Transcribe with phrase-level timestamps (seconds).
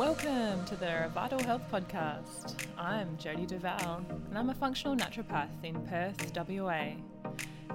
[0.00, 2.54] Welcome to the Vital Health Podcast.
[2.78, 6.92] I'm Jody Duval, and I'm a functional naturopath in Perth, WA.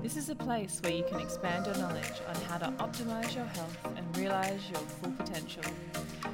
[0.01, 3.45] This is a place where you can expand your knowledge on how to optimize your
[3.45, 5.61] health and realize your full potential.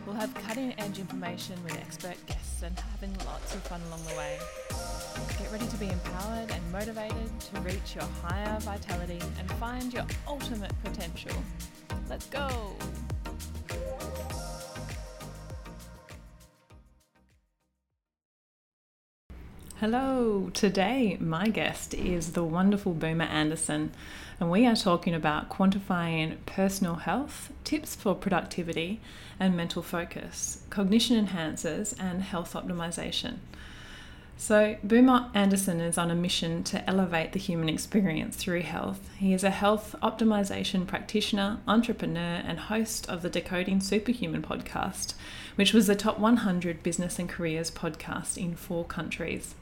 [0.05, 4.15] We'll have cutting edge information with expert guests and having lots of fun along the
[4.15, 4.39] way.
[5.37, 10.05] Get ready to be empowered and motivated to reach your higher vitality and find your
[10.25, 11.35] ultimate potential.
[12.07, 12.77] Let's go!
[19.81, 23.91] Hello, today my guest is the wonderful Boomer Anderson,
[24.39, 29.01] and we are talking about quantifying personal health, tips for productivity
[29.39, 33.37] and mental focus, cognition enhancers, and health optimization.
[34.37, 39.09] So, Boomer Anderson is on a mission to elevate the human experience through health.
[39.17, 45.15] He is a health optimization practitioner, entrepreneur, and host of the Decoding Superhuman podcast,
[45.55, 49.55] which was the top 100 business and careers podcast in four countries.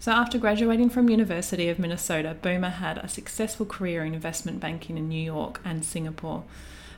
[0.00, 4.98] So, after graduating from University of Minnesota, Boomer had a successful career in investment banking
[4.98, 6.44] in New York and Singapore.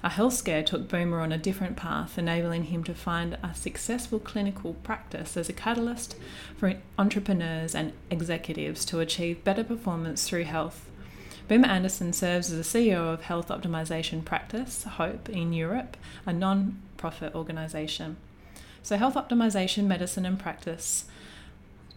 [0.02, 4.18] A health scare took Boomer on a different path, enabling him to find a successful
[4.18, 6.16] clinical practice as a catalyst
[6.56, 10.90] for entrepreneurs and executives to achieve better performance through health.
[11.48, 16.80] Boomer Anderson serves as the CEO of Health Optimization Practice, HOPE, in Europe, a non
[16.96, 18.16] profit organisation.
[18.82, 21.06] So, health optimization, medicine, and practice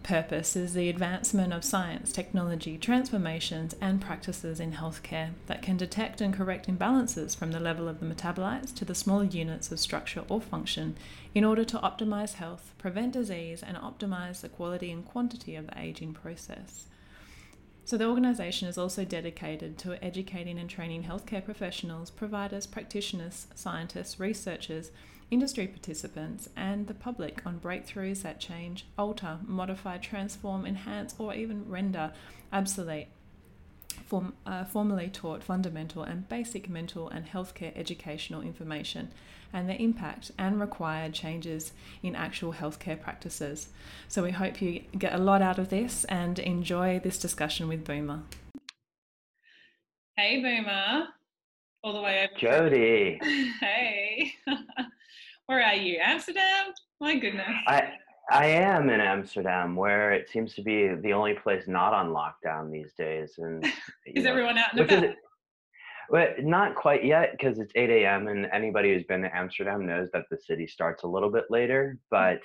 [0.02, 6.20] purpose is the advancement of science, technology, transformations, and practices in healthcare that can detect
[6.20, 10.24] and correct imbalances from the level of the metabolites to the smaller units of structure
[10.28, 10.96] or function
[11.34, 15.78] in order to optimize health, prevent disease, and optimize the quality and quantity of the
[15.78, 16.86] aging process.
[17.84, 24.20] So, the organisation is also dedicated to educating and training healthcare professionals, providers, practitioners, scientists,
[24.20, 24.90] researchers,
[25.30, 31.68] industry participants, and the public on breakthroughs that change, alter, modify, transform, enhance, or even
[31.68, 32.12] render
[32.52, 33.08] obsolete
[34.06, 39.10] form, uh, formally taught fundamental and basic mental and healthcare educational information
[39.52, 41.72] and the impact and required changes
[42.02, 43.68] in actual healthcare practices.
[44.08, 47.84] So, we hope you get a lot out of this and enjoy this discussion with
[47.84, 48.22] Boomer.
[50.16, 51.08] Hey, Boomer.
[51.82, 52.38] All the way over.
[52.38, 53.18] Jody.
[53.60, 54.34] hey.
[55.50, 55.98] Where are you?
[56.00, 56.72] Amsterdam?
[57.00, 57.48] My goodness.
[57.66, 57.94] I
[58.30, 62.70] I am in Amsterdam, where it seems to be the only place not on lockdown
[62.70, 63.34] these days.
[63.36, 63.64] And
[64.06, 65.16] is know, everyone out and about?
[66.08, 68.28] Well, not quite yet because it's 8 a.m.
[68.28, 71.98] and anybody who's been to Amsterdam knows that the city starts a little bit later.
[72.12, 72.42] But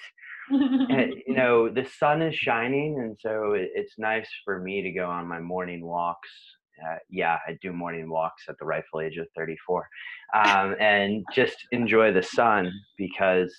[0.52, 5.06] eh, you know, the sun is shining, and so it's nice for me to go
[5.06, 6.30] on my morning walks
[6.84, 9.88] uh, yeah, I do morning walks at the rightful age of 34,
[10.36, 13.54] um, and just enjoy the sun because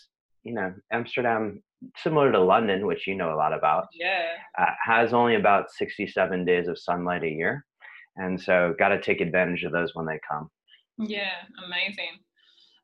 [0.45, 1.63] you know Amsterdam,
[1.97, 4.27] similar to London, which you know a lot about, yeah,
[4.59, 7.65] uh, has only about 67 days of sunlight a year,
[8.17, 10.51] and so got to take advantage of those when they come.
[10.99, 11.33] Yeah,
[11.67, 12.21] amazing.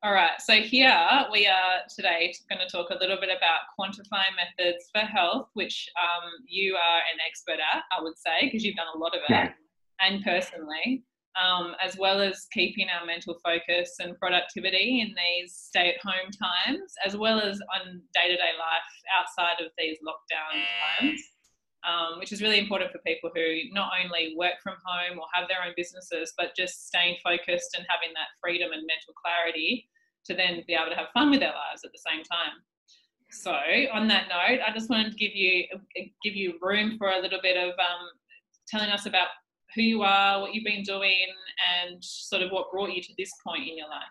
[0.05, 0.99] All right, so here
[1.31, 5.89] we are today going to talk a little bit about quantifying methods for health, which
[5.97, 9.21] um, you are an expert at, I would say, because you've done a lot of
[9.29, 9.53] it
[10.01, 11.05] and personally,
[11.41, 16.31] um, as well as keeping our mental focus and productivity in these stay at home
[16.31, 20.61] times, as well as on day to day life outside of these lockdown
[21.01, 21.21] times.
[21.83, 23.43] Um, which is really important for people who
[23.73, 27.85] not only work from home or have their own businesses, but just staying focused and
[27.91, 29.89] having that freedom and mental clarity
[30.27, 32.63] to then be able to have fun with their lives at the same time.
[33.33, 33.51] So,
[33.93, 35.65] on that note, I just wanted to give you
[36.23, 38.07] give you room for a little bit of um,
[38.69, 39.29] telling us about
[39.75, 41.27] who you are, what you've been doing,
[41.81, 44.03] and sort of what brought you to this point in your life.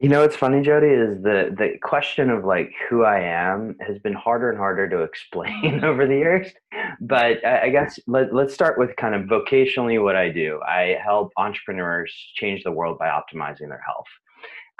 [0.00, 3.98] You know what's funny, Jody, is the the question of like who I am has
[3.98, 5.84] been harder and harder to explain mm-hmm.
[5.84, 6.52] over the years.
[7.00, 10.60] But I guess let, let's start with kind of vocationally what I do.
[10.62, 14.06] I help entrepreneurs change the world by optimizing their health.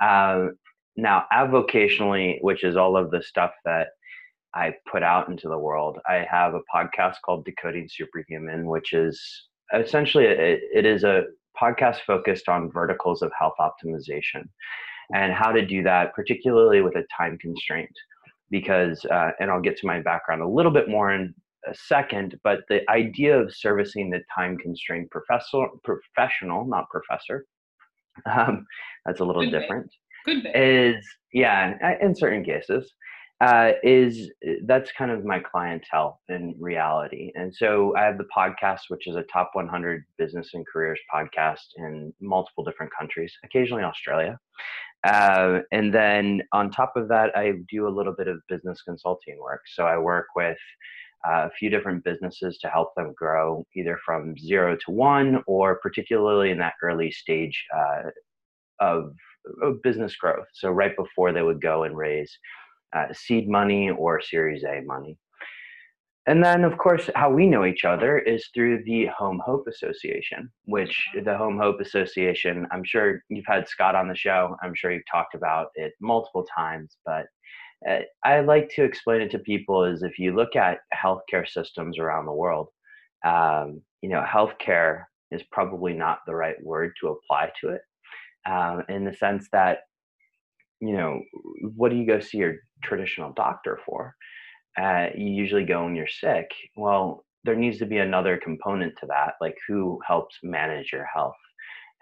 [0.00, 0.56] Um,
[0.96, 3.88] now, avocationally, which is all of the stuff that
[4.54, 9.48] I put out into the world, I have a podcast called Decoding Superhuman, which is
[9.74, 11.24] essentially it, it is a
[11.60, 14.44] podcast focused on verticals of health optimization
[15.14, 17.90] and how to do that, particularly with a time constraint.
[18.50, 21.34] Because, uh, and I'll get to my background a little bit more in
[21.66, 27.44] a second, but the idea of servicing the time constraint professor, professional, not professor,
[28.26, 28.64] um,
[29.04, 29.90] that's a little Good different.
[30.24, 32.92] Good is yeah, in certain cases,
[33.40, 37.30] uh, is uh, that's kind of my clientele in reality.
[37.36, 41.64] And so I have the podcast, which is a top 100 business and careers podcast
[41.76, 44.38] in multiple different countries, occasionally Australia.
[45.04, 49.38] Uh, and then on top of that, I do a little bit of business consulting
[49.38, 49.62] work.
[49.72, 50.58] So I work with
[51.26, 55.78] uh, a few different businesses to help them grow either from zero to one or
[55.80, 58.10] particularly in that early stage uh,
[58.80, 59.12] of,
[59.62, 60.46] of, business growth.
[60.52, 62.36] So right before they would go and raise
[62.94, 65.16] uh, seed money or Series A money.
[66.26, 70.50] And then, of course, how we know each other is through the Home Hope Association,
[70.66, 70.94] which
[71.24, 74.54] the Home Hope Association, I'm sure you've had Scott on the show.
[74.62, 77.24] I'm sure you've talked about it multiple times, but
[77.88, 81.98] uh, I like to explain it to people is if you look at healthcare systems
[81.98, 82.68] around the world,
[83.24, 87.80] um, you know, healthcare is probably not the right word to apply to it
[88.46, 89.78] um, in the sense that,
[90.80, 91.20] you know,
[91.74, 94.14] what do you go see your traditional doctor for?
[94.78, 96.50] uh, you usually go when you're sick.
[96.76, 101.36] Well, there needs to be another component to that, like who helps manage your health.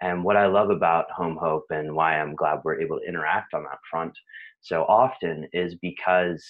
[0.01, 3.53] And what I love about Home Hope and why I'm glad we're able to interact
[3.53, 4.13] on that front
[4.61, 6.45] so often is because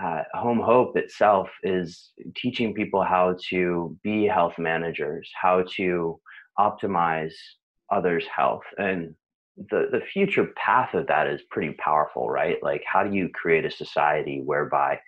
[0.00, 6.20] uh, Home Hope itself is teaching people how to be health managers, how to
[6.58, 7.34] optimize
[7.90, 8.64] others' health.
[8.78, 9.14] And
[9.56, 12.56] the, the future path of that is pretty powerful, right?
[12.62, 14.98] Like, how do you create a society whereby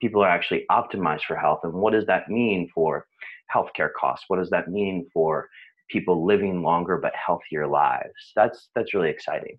[0.00, 3.06] people are actually optimized for health and what does that mean for
[3.54, 5.48] healthcare costs what does that mean for
[5.90, 9.56] people living longer but healthier lives that's that's really exciting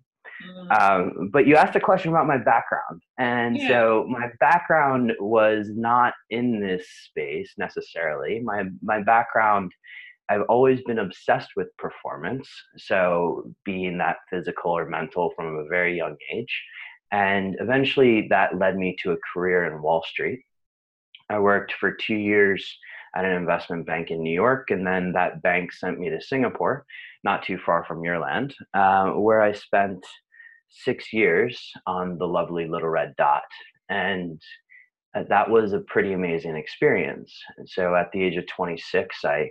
[0.48, 0.80] mm.
[0.80, 3.68] um, but you asked a question about my background and yeah.
[3.68, 9.72] so my background was not in this space necessarily my my background
[10.28, 12.48] I've always been obsessed with performance.
[12.76, 16.62] So, being that physical or mental from a very young age.
[17.12, 20.40] And eventually that led me to a career in Wall Street.
[21.30, 22.66] I worked for two years
[23.14, 26.84] at an investment bank in New York, and then that bank sent me to Singapore,
[27.24, 30.04] not too far from your land, uh, where I spent
[30.68, 33.44] six years on the lovely Little Red Dot.
[33.88, 34.40] And
[35.14, 37.32] uh, that was a pretty amazing experience.
[37.56, 39.50] And so at the age of 26, I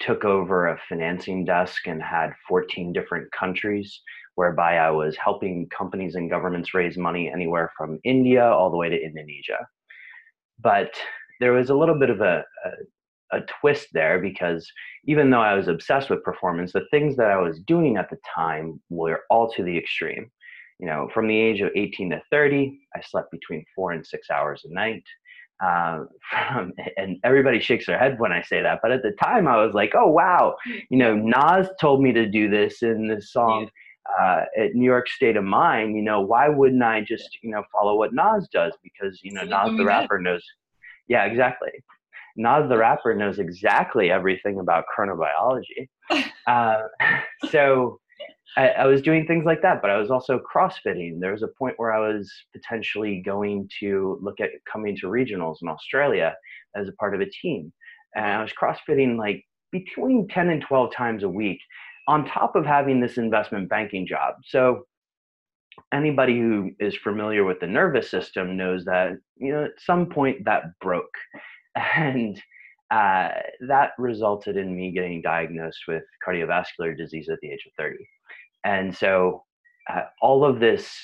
[0.00, 4.00] took over a financing desk and had 14 different countries
[4.34, 8.88] whereby I was helping companies and governments raise money anywhere from India all the way
[8.88, 9.66] to Indonesia.
[10.58, 10.92] But
[11.40, 14.70] there was a little bit of a, a, a, twist there because
[15.04, 18.18] even though I was obsessed with performance, the things that I was doing at the
[18.34, 20.30] time were all to the extreme.
[20.78, 24.30] You know, from the age of 18 to 30, I slept between four and six
[24.30, 25.04] hours a night.
[25.62, 26.04] Uh,
[26.48, 28.80] from, and everybody shakes their head when I say that.
[28.82, 30.56] But at the time, I was like, oh, wow,
[30.88, 33.68] you know, Nas told me to do this in this song
[34.18, 37.62] uh, at New York State of Mind, you know, why wouldn't I just, you know,
[37.72, 38.72] follow what Nas does?
[38.82, 40.44] Because, you know, Nas the rapper knows.
[41.08, 41.70] Yeah, exactly.
[42.36, 45.88] Nas the rapper knows exactly everything about chronobiology.
[46.46, 46.82] uh,
[47.50, 47.99] so
[48.56, 51.20] I, I, was doing things like that, but I was also crossfitting.
[51.20, 55.58] There was a point where I was potentially going to look at coming to regionals
[55.62, 56.34] in Australia
[56.76, 57.72] as a part of a team.
[58.14, 61.60] And I was crossfitting like between 10 and 12 times a week
[62.08, 64.34] on top of having this investment banking job.
[64.44, 64.86] So
[65.92, 70.44] anybody who is familiar with the nervous system knows that you know at some point
[70.44, 71.14] that broke
[71.96, 72.40] and
[72.90, 73.28] uh,
[73.68, 77.96] that resulted in me getting diagnosed with cardiovascular disease at the age of 30
[78.64, 79.44] and so
[79.92, 80.94] uh, all of this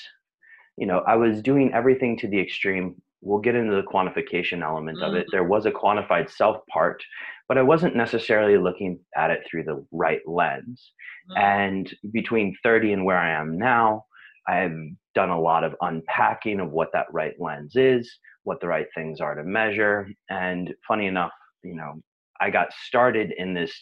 [0.77, 5.01] you know i was doing everything to the extreme we'll get into the quantification element
[5.01, 5.29] of it mm-hmm.
[5.31, 7.03] there was a quantified self part
[7.47, 10.91] but I wasn't necessarily looking at it through the right lens.
[11.31, 11.41] Mm-hmm.
[11.41, 14.05] And between 30 and where I am now,
[14.47, 14.77] I've
[15.15, 18.09] done a lot of unpacking of what that right lens is,
[18.43, 20.09] what the right things are to measure.
[20.29, 21.31] And funny enough,
[21.63, 22.01] you know,
[22.39, 23.73] I got started in this,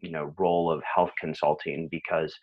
[0.00, 2.34] you know, role of health consulting because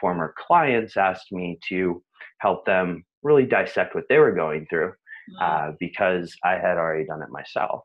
[0.00, 2.02] former clients asked me to
[2.40, 5.70] help them really dissect what they were going through mm-hmm.
[5.70, 7.82] uh, because I had already done it myself.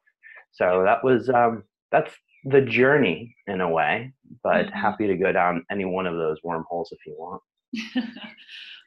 [0.51, 2.13] So that was um, that's
[2.45, 4.13] the journey in a way,
[4.43, 4.77] but mm-hmm.
[4.77, 7.41] happy to go down any one of those wormholes if you want.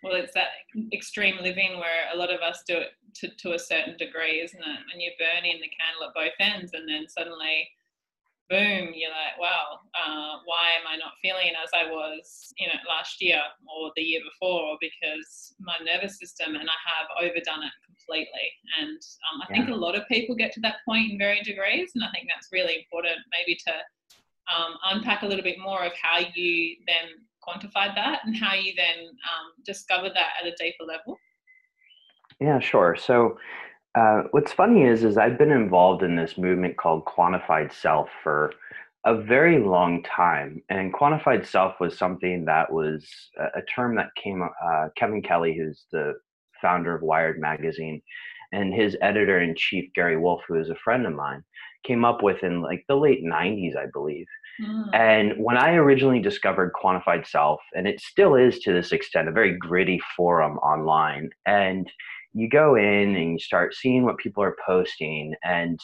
[0.02, 0.48] well, it's that
[0.92, 4.60] extreme living where a lot of us do it to, to a certain degree, isn't
[4.60, 4.80] it?
[4.92, 7.68] And you're burning the candle at both ends, and then suddenly
[8.50, 12.78] boom, you're like, wow, uh, why am I not feeling as I was, you know,
[12.88, 14.76] last year or the year before?
[14.80, 18.48] Because my nervous system and I have overdone it completely.
[18.80, 18.98] And
[19.32, 19.56] um, I yeah.
[19.56, 22.28] think a lot of people get to that point in varying degrees, and I think
[22.28, 23.72] that's really important, maybe to
[24.52, 28.72] um, unpack a little bit more of how you then quantified that and how you
[28.76, 31.18] then um, discovered that at a deeper level.
[32.40, 32.96] Yeah, sure.
[32.96, 33.38] So
[33.94, 38.52] uh, what's funny is, is I've been involved in this movement called quantified self for
[39.06, 40.62] a very long time.
[40.68, 43.06] And quantified self was something that was
[43.38, 46.14] a, a term that came, uh, Kevin Kelly, who's the
[46.60, 48.00] founder of Wired Magazine,
[48.52, 51.44] and his editor in chief, Gary Wolf, who is a friend of mine,
[51.84, 54.26] came up with in like the late 90s, I believe.
[54.62, 54.94] Mm.
[54.94, 59.32] And when I originally discovered Quantified Self, and it still is to this extent, a
[59.32, 61.90] very gritty forum online, and
[62.34, 65.80] you go in and you start seeing what people are posting and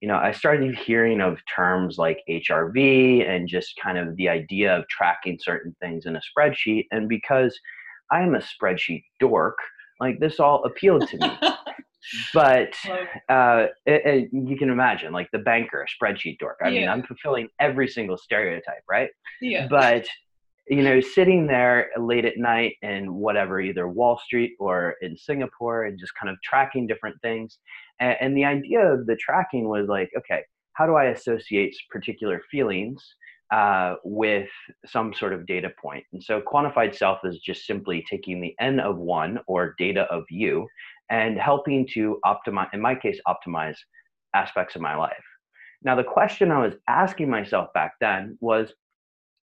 [0.00, 4.76] you know, I started hearing of terms like HRV and just kind of the idea
[4.76, 6.86] of tracking certain things in a spreadsheet.
[6.90, 7.58] And because
[8.10, 9.56] I'm a spreadsheet dork,
[9.98, 11.38] like this all appealed to me.
[12.34, 12.74] but
[13.28, 16.58] uh, it, it, you can imagine, like the banker, spreadsheet dork.
[16.62, 16.80] I yeah.
[16.80, 19.10] mean, I'm fulfilling every single stereotype, right?
[19.40, 19.66] Yeah.
[19.68, 20.06] But
[20.68, 25.84] you know, sitting there late at night in whatever, either Wall Street or in Singapore,
[25.84, 27.58] and just kind of tracking different things.
[28.00, 30.42] And, and the idea of the tracking was like, okay,
[30.72, 33.02] how do I associate particular feelings
[33.52, 34.48] uh, with
[34.84, 36.04] some sort of data point?
[36.12, 40.24] And so quantified self is just simply taking the N of one or data of
[40.30, 40.66] you
[41.10, 43.76] and helping to optimize, in my case, optimize
[44.34, 45.24] aspects of my life.
[45.82, 48.72] Now, the question I was asking myself back then was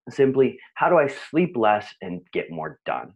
[0.09, 3.13] simply how do I sleep less and get more done?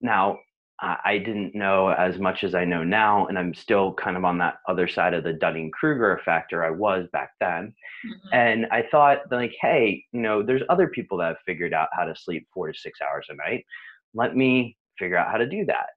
[0.00, 0.38] Now,
[0.80, 4.38] I didn't know as much as I know now, and I'm still kind of on
[4.38, 7.74] that other side of the Dunning Kruger effect, or I was back then.
[8.06, 8.28] Mm-hmm.
[8.32, 12.04] And I thought, like, hey, you know, there's other people that have figured out how
[12.04, 13.66] to sleep four to six hours a night.
[14.14, 15.88] Let me figure out how to do that.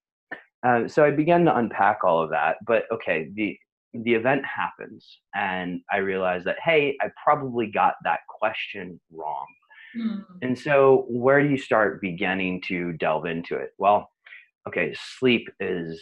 [0.64, 2.58] Um, so I began to unpack all of that.
[2.66, 3.56] But okay, the
[3.94, 9.46] the event happens, and I realized that hey, I probably got that question wrong.
[9.98, 10.24] Mm.
[10.42, 13.74] And so, where do you start beginning to delve into it?
[13.78, 14.10] Well,
[14.68, 16.02] okay, sleep is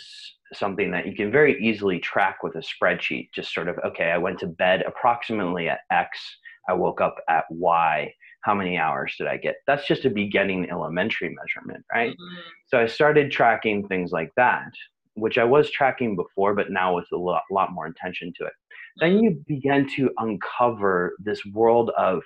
[0.53, 3.29] something that you can very easily track with a spreadsheet.
[3.34, 6.19] Just sort of, okay, I went to bed approximately at X,
[6.67, 8.13] I woke up at Y.
[8.43, 9.55] How many hours did I get?
[9.67, 12.12] That's just a beginning elementary measurement, right?
[12.12, 12.39] Mm-hmm.
[12.67, 14.72] So I started tracking things like that,
[15.20, 18.54] which I was tracking before, but now with a lot, lot more intention to it.
[18.98, 19.24] Then mm-hmm.
[19.24, 22.22] you begin to uncover this world of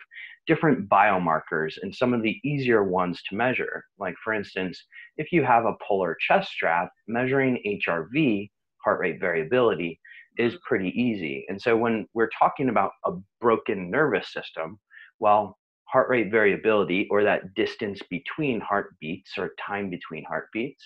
[0.46, 3.84] different biomarkers and some of the easier ones to measure.
[3.98, 4.84] Like, for instance,
[5.18, 8.50] if you have a polar chest strap, measuring HRV,
[8.84, 10.00] heart rate variability,
[10.38, 11.46] is pretty easy.
[11.48, 14.80] And so, when we're talking about a broken nervous system,
[15.20, 20.84] well, heart rate variability or that distance between heartbeats or time between heartbeats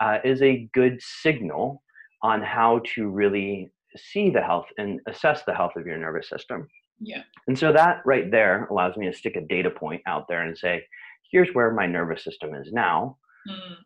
[0.00, 1.82] uh, is a good signal
[2.22, 6.66] on how to really see the health and assess the health of your nervous system.
[7.00, 7.22] Yeah.
[7.48, 10.56] And so that right there allows me to stick a data point out there and
[10.56, 10.84] say,
[11.30, 13.16] here's where my nervous system is now.
[13.48, 13.76] Mm.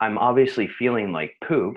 [0.00, 1.76] I'm obviously feeling like poop.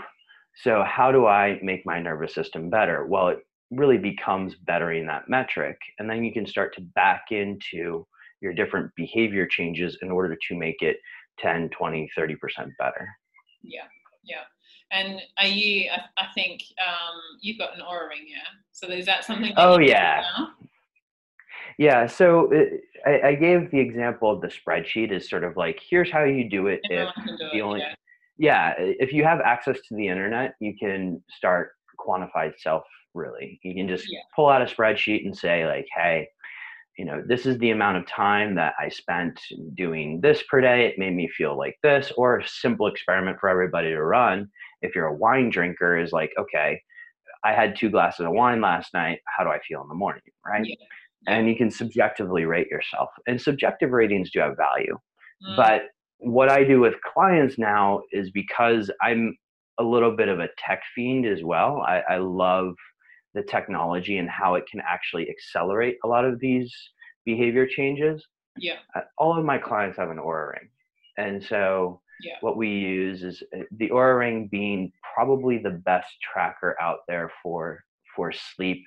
[0.64, 3.06] So how do I make my nervous system better?
[3.06, 3.40] Well, it
[3.72, 5.78] really becomes bettering that metric.
[6.00, 8.08] And then you can start to back into
[8.42, 10.98] your different behavior changes in order to make it
[11.40, 12.36] 10, 20, 30%
[12.80, 13.10] better.
[13.68, 13.84] Yeah.
[14.24, 14.44] Yeah.
[14.92, 15.90] And are you?
[15.92, 18.38] I, I think um, you've got an Oura ring, yeah.
[18.72, 19.54] So is that something?
[19.56, 20.24] That oh yeah.
[21.78, 22.08] Yeah.
[22.08, 26.12] So it, I, I, gave the example of the spreadsheet is sort of like here's
[26.12, 27.80] how you do it Everyone if do the it, only.
[27.80, 27.96] Yeah.
[28.38, 32.84] yeah, if you have access to the internet, you can start quantified self.
[33.14, 34.20] Really, you can just yeah.
[34.36, 36.28] pull out a spreadsheet and say like, hey,
[36.98, 39.40] you know, this is the amount of time that I spent
[39.76, 40.86] doing this per day.
[40.86, 44.48] It made me feel like this, or a simple experiment for everybody to run.
[44.82, 46.82] If you're a wine drinker, is like, okay,
[47.44, 49.20] I had two glasses of wine last night.
[49.26, 50.22] How do I feel in the morning?
[50.46, 50.66] Right.
[50.66, 50.76] Yeah.
[51.28, 53.10] And you can subjectively rate yourself.
[53.28, 54.98] And subjective ratings do have value.
[55.48, 55.58] Mm.
[55.58, 55.82] But
[56.20, 59.36] what I do with clients now is because I'm
[59.80, 61.84] a little bit of a tech fiend as well.
[61.86, 62.76] I, I love
[63.36, 66.74] the technology and how it can actually accelerate a lot of these
[67.26, 68.26] behavior changes.
[68.58, 68.78] Yeah.
[68.96, 70.70] Uh, all of my clients have an Oura ring.
[71.18, 72.36] And so yeah.
[72.42, 77.32] what we use is uh, the Oura ring being probably the best tracker out there
[77.44, 77.84] for
[78.16, 78.82] for sleep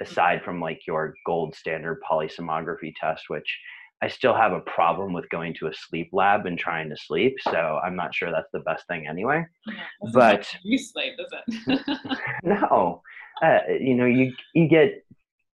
[0.00, 3.58] aside from like your gold standard polysomnography test which
[4.02, 7.36] I still have a problem with going to a sleep lab and trying to sleep,
[7.42, 9.44] so I'm not sure that's the best thing anyway.
[9.66, 9.74] Yeah,
[10.14, 11.30] but you sleep, is
[11.66, 11.98] it?
[12.42, 13.02] no,
[13.42, 15.04] uh, you know, you you get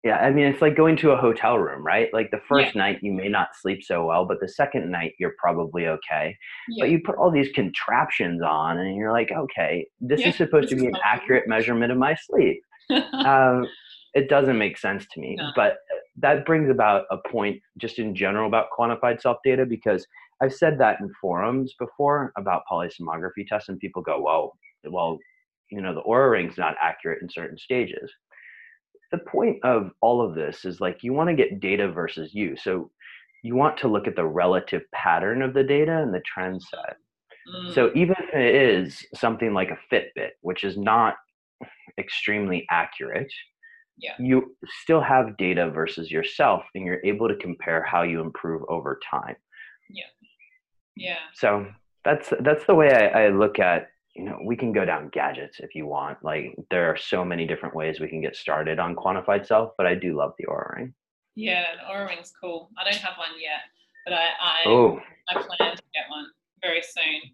[0.05, 0.17] yeah.
[0.17, 2.13] I mean, it's like going to a hotel room, right?
[2.13, 2.83] Like the first yeah.
[2.83, 6.37] night you may not sleep so well, but the second night you're probably okay.
[6.69, 6.85] Yeah.
[6.85, 10.71] But you put all these contraptions on, and you're like, okay, this is supposed this
[10.71, 12.63] to be an accurate measurement of my sleep.
[13.13, 13.67] um,
[14.15, 15.51] it doesn't make sense to me, no.
[15.57, 15.79] but
[16.19, 20.07] that brings about a point just in general about quantified self data because
[20.43, 25.19] I've said that in forums before about polysomnography tests, and people go, "Well, well,
[25.73, 28.11] you know, the Oura ring's not accurate in certain stages."
[29.13, 32.57] the point of all of this is like you want to get data versus you.
[32.57, 32.91] So
[33.45, 36.97] you want to look at the relative pattern of the data and the trend set.
[37.55, 37.75] Mm.
[37.75, 41.17] So even if it is something like a Fitbit, which is not
[41.99, 43.31] extremely accurate,
[43.99, 44.15] yeah.
[44.19, 48.99] you still have data versus yourself and you're able to compare how you improve over
[49.09, 49.37] time.
[49.91, 50.05] Yeah.
[50.97, 51.19] Yeah.
[51.35, 51.67] So
[52.05, 55.61] that's that's the way I, I look at you know we can go down gadgets
[55.61, 58.95] if you want like there are so many different ways we can get started on
[58.95, 60.95] quantified self but i do love the Oura ring.
[61.35, 62.71] Yeah the Oura ring's cool.
[62.79, 63.61] I don't have one yet
[64.05, 65.01] but i i, oh.
[65.31, 66.27] I plan to get one
[66.63, 67.31] very soon.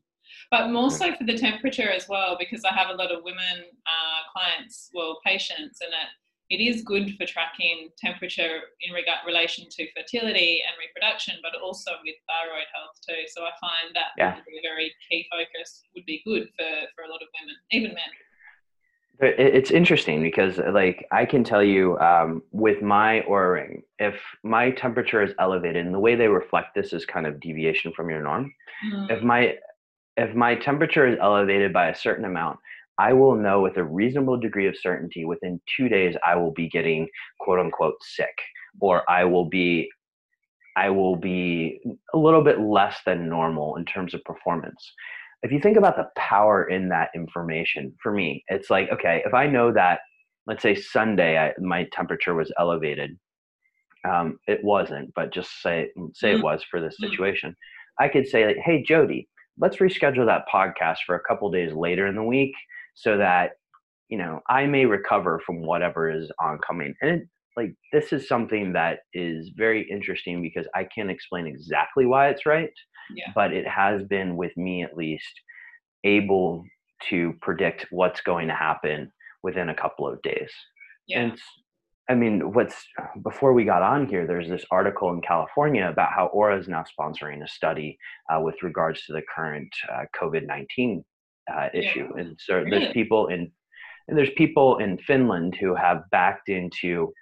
[0.51, 3.65] But more so for the temperature as well because i have a lot of women
[3.87, 6.09] uh, clients well patients and it
[6.51, 11.93] it is good for tracking temperature in regard relation to fertility and reproduction, but also
[12.05, 13.29] with thyroid health too.
[13.29, 14.39] So I find that yeah.
[14.39, 18.13] a very key focus would be good for, for a lot of women, even men.
[19.21, 24.15] It's interesting because, like, I can tell you um, with my Oura ring, if
[24.45, 28.11] my temperature is elevated, and the way they reflect this is kind of deviation from
[28.11, 28.55] your norm.
[28.93, 29.11] Mm.
[29.11, 29.57] If my
[30.17, 32.61] if my temperature is elevated by a certain amount,
[32.99, 36.69] I will know with a reasonable degree of certainty within two days I will be
[36.69, 37.09] getting
[37.41, 38.37] quote unquote sick,
[38.81, 39.89] or I will be
[40.77, 41.81] I will be
[42.15, 44.93] a little bit less than normal in terms of performance.
[45.43, 49.35] If you think about the power in that information, for me, it's like, okay, if
[49.35, 50.01] I know that,
[50.47, 53.19] let's say Sunday, I, my temperature was elevated,
[54.09, 56.45] um, it wasn't, but just say say it mm-hmm.
[56.45, 57.11] was for this mm-hmm.
[57.11, 57.57] situation.
[58.01, 59.29] I could say, like, hey, Jody,
[59.59, 62.55] let's reschedule that podcast for a couple days later in the week
[62.99, 63.53] so that
[64.09, 68.73] you know i may recover from whatever is oncoming and it, like this is something
[68.73, 72.73] that is very interesting because i can't explain exactly why it's right
[73.15, 73.31] yeah.
[73.35, 75.33] but it has been with me at least
[76.05, 76.65] able
[77.09, 79.11] to predict what's going to happen
[79.43, 80.51] within a couple of days
[81.07, 81.21] yeah.
[81.21, 81.39] and
[82.09, 82.85] i mean what's
[83.23, 86.85] before we got on here there's this article in california about how Oura is now
[86.99, 87.97] sponsoring a study
[88.33, 91.03] uh, with regards to the current uh, covid-19
[91.53, 92.09] uh, issue.
[92.15, 92.23] Yeah.
[92.23, 93.51] And so there's people in
[94.09, 97.13] and there's people in Finland who have backed into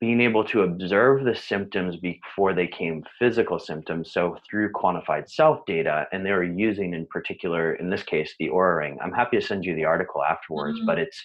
[0.00, 4.12] being able to observe the symptoms before they came physical symptoms.
[4.12, 8.48] So through quantified self data, and they were using in particular, in this case, the
[8.48, 8.98] Oura ring.
[9.02, 10.86] I'm happy to send you the article afterwards, mm-hmm.
[10.86, 11.24] but it's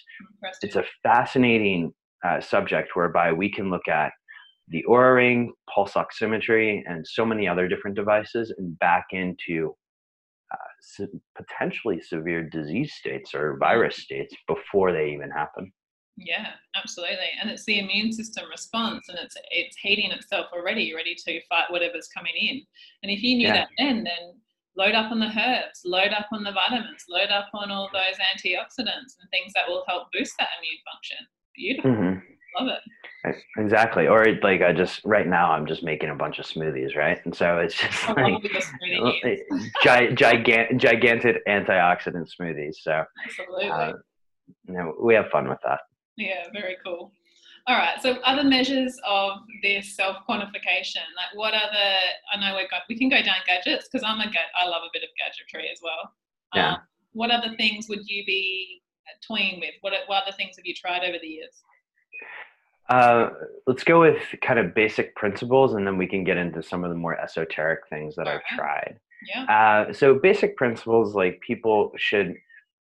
[0.62, 1.92] it's a fascinating
[2.24, 4.12] uh, subject whereby we can look at
[4.68, 9.74] the Oura ring, pulse oximetry, and so many other different devices, and back into
[11.36, 15.72] potentially severe disease states or virus states before they even happen.
[16.16, 17.30] Yeah, absolutely.
[17.40, 21.70] And it's the immune system response and it's it's heating itself already, ready to fight
[21.70, 22.62] whatever's coming in.
[23.02, 23.54] And if you knew yeah.
[23.54, 24.34] that then, then
[24.76, 28.18] load up on the herbs, load up on the vitamins, load up on all those
[28.18, 31.26] antioxidants and things that will help boost that immune function.
[31.54, 31.90] Beautiful.
[31.90, 32.31] Mm-hmm.
[32.58, 33.36] Love it.
[33.56, 34.08] Exactly.
[34.08, 37.24] Or like I just right now I'm just making a bunch of smoothies, right?
[37.24, 38.42] And so it's just like
[39.82, 42.76] gi- gigantic, gigantic antioxidant smoothies.
[42.80, 43.70] So absolutely.
[43.70, 43.92] Uh,
[44.66, 45.80] you know, we have fun with that.
[46.16, 47.12] Yeah, very cool.
[47.68, 48.02] All right.
[48.02, 51.96] So other measures of this self quantification, like what other?
[52.34, 54.90] I know we got we can go down gadgets because I'm a I love a
[54.92, 56.12] bit of gadgetry as well.
[56.54, 56.72] Yeah.
[56.72, 56.78] Um,
[57.12, 58.82] what other things would you be
[59.26, 59.74] toying with?
[59.82, 61.62] What, what other things have you tried over the years?
[62.88, 63.30] Uh,
[63.66, 66.90] let's go with kind of basic principles, and then we can get into some of
[66.90, 68.98] the more esoteric things that I've tried.
[69.34, 69.44] Yeah.
[69.88, 72.34] Uh, so basic principles, like people should,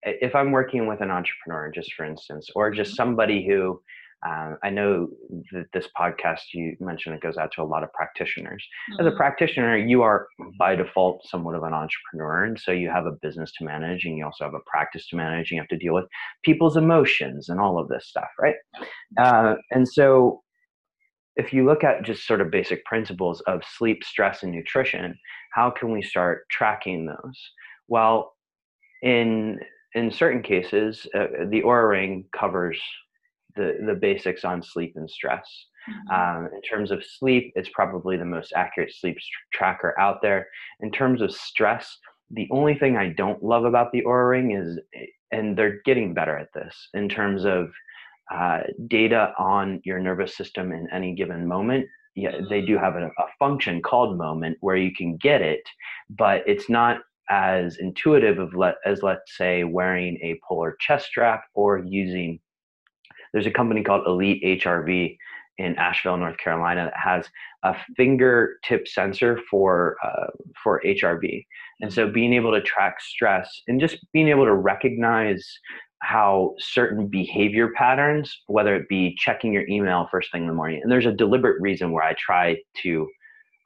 [0.03, 2.97] if I'm working with an entrepreneur, just for instance, or just mm-hmm.
[2.97, 3.81] somebody who
[4.25, 5.09] um, I know
[5.53, 8.65] that this podcast you mentioned it goes out to a lot of practitioners.
[8.93, 9.01] Mm-hmm.
[9.01, 9.17] As a mm-hmm.
[9.19, 10.27] practitioner, you are
[10.59, 14.17] by default somewhat of an entrepreneur, and so you have a business to manage, and
[14.17, 15.51] you also have a practice to manage.
[15.51, 16.07] And you have to deal with
[16.45, 18.57] people's emotions and all of this stuff, right?
[19.21, 20.43] Uh, and so,
[21.37, 25.15] if you look at just sort of basic principles of sleep, stress, and nutrition,
[25.53, 27.51] how can we start tracking those?
[27.87, 28.33] Well,
[29.03, 29.61] in
[29.95, 32.81] in certain cases, uh, the Oura Ring covers
[33.57, 35.49] the the basics on sleep and stress.
[35.89, 36.47] Mm-hmm.
[36.47, 39.19] Um, in terms of sleep, it's probably the most accurate sleep
[39.53, 40.49] tracker out there.
[40.81, 41.97] In terms of stress,
[42.31, 44.79] the only thing I don't love about the Oura Ring is,
[45.31, 47.71] and they're getting better at this in terms of
[48.33, 51.87] uh, data on your nervous system in any given moment.
[52.17, 55.63] Yeah, they do have a, a function called moment where you can get it,
[56.11, 61.45] but it's not as intuitive of let, as let's say wearing a polar chest strap
[61.55, 62.41] or using
[63.33, 65.17] there's a company called Elite HRV
[65.59, 67.29] in Asheville, North Carolina, that has
[67.63, 70.27] a fingertip sensor for uh,
[70.63, 71.47] for HRV.
[71.81, 75.47] And so, being able to track stress and just being able to recognize
[76.03, 80.81] how certain behavior patterns, whether it be checking your email first thing in the morning,
[80.83, 83.09] and there's a deliberate reason where I try to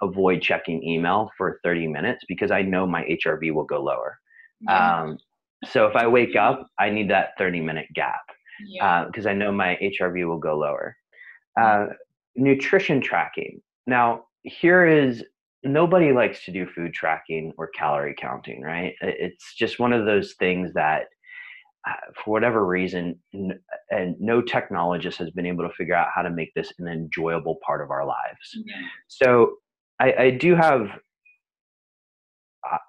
[0.00, 4.18] avoid checking email for 30 minutes because I know my HRV will go lower.
[4.62, 5.02] Yeah.
[5.02, 5.18] Um,
[5.66, 8.20] so if I wake up, I need that 30 minute gap
[9.06, 9.30] because yeah.
[9.30, 10.96] uh, I know my HRV will go lower.
[11.60, 11.86] Uh,
[12.36, 13.60] nutrition tracking.
[13.86, 15.24] Now, here is
[15.62, 18.94] nobody likes to do food tracking or calorie counting, right?
[19.02, 21.06] It's just one of those things that,
[21.86, 26.22] uh, for whatever reason, n- and no technologist has been able to figure out how
[26.22, 28.56] to make this an enjoyable part of our lives.
[28.64, 28.74] Yeah.
[29.08, 29.56] So
[29.98, 30.88] I, I do have.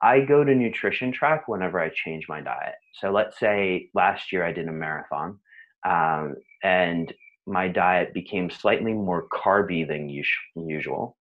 [0.02, 2.76] I go to nutrition track whenever I change my diet.
[2.94, 5.40] So let's say last year I did a marathon,
[5.88, 7.14] um, and
[7.48, 11.18] my diet became slightly more carby than usual.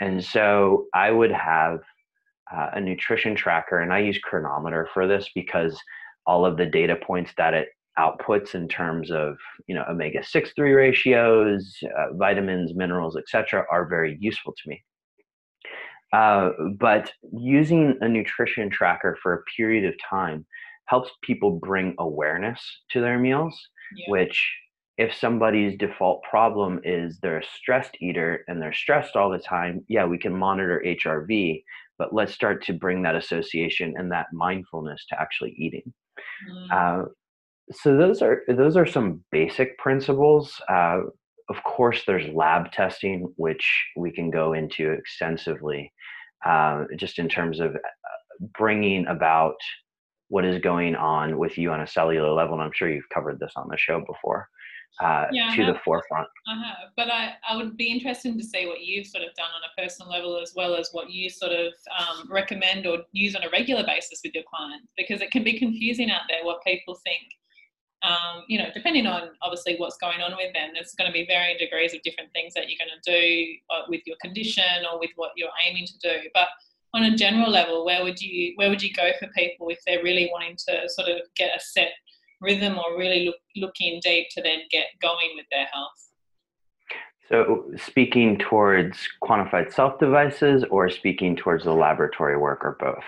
[0.00, 1.80] And so I would have
[2.54, 5.78] uh, a nutrition tracker, and I use Cronometer for this because
[6.26, 10.52] all of the data points that it outputs in terms of you know omega 6
[10.56, 14.82] 3 ratios uh, vitamins minerals etc are very useful to me
[16.12, 20.44] uh, but using a nutrition tracker for a period of time
[20.86, 23.56] helps people bring awareness to their meals
[23.96, 24.04] yeah.
[24.08, 24.52] which
[24.96, 29.84] if somebody's default problem is they're a stressed eater and they're stressed all the time,
[29.88, 31.62] yeah, we can monitor HRV,
[31.98, 35.92] but let's start to bring that association and that mindfulness to actually eating.
[36.48, 36.70] Mm.
[36.70, 37.08] Uh,
[37.72, 40.60] so those are those are some basic principles.
[40.68, 41.00] Uh,
[41.48, 45.92] of course, there's lab testing, which we can go into extensively,
[46.46, 47.78] uh, just in terms of uh,
[48.56, 49.56] bringing about
[50.28, 52.54] what is going on with you on a cellular level.
[52.54, 54.48] And I'm sure you've covered this on the show before
[55.00, 56.28] uh, yeah, to the forefront.
[56.46, 59.50] I have, but I, I would be interested to see what you've sort of done
[59.54, 63.34] on a personal level as well as what you sort of um, recommend or use
[63.34, 66.62] on a regular basis with your clients because it can be confusing out there what
[66.64, 67.22] people think.
[68.02, 71.24] Um, you know, depending on obviously what's going on with them, there's going to be
[71.24, 75.00] varying degrees of different things that you're going to do uh, with your condition or
[75.00, 76.28] with what you're aiming to do.
[76.34, 76.48] But
[76.94, 80.02] on a general level, where would you where would you go for people if they're
[80.02, 81.90] really wanting to sort of get a set
[82.40, 85.90] rhythm or really look, looking deep to then get going with their health.
[87.28, 93.04] So, speaking towards quantified self devices or speaking towards the laboratory work or both?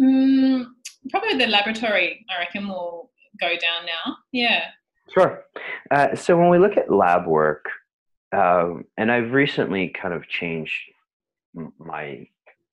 [0.00, 0.64] Mm,
[1.10, 4.16] probably the laboratory, I reckon, will go down now.
[4.32, 4.64] Yeah.
[5.12, 5.44] Sure.
[5.90, 7.66] Uh, so, when we look at lab work,
[8.32, 10.72] um, and I've recently kind of changed
[11.78, 12.26] my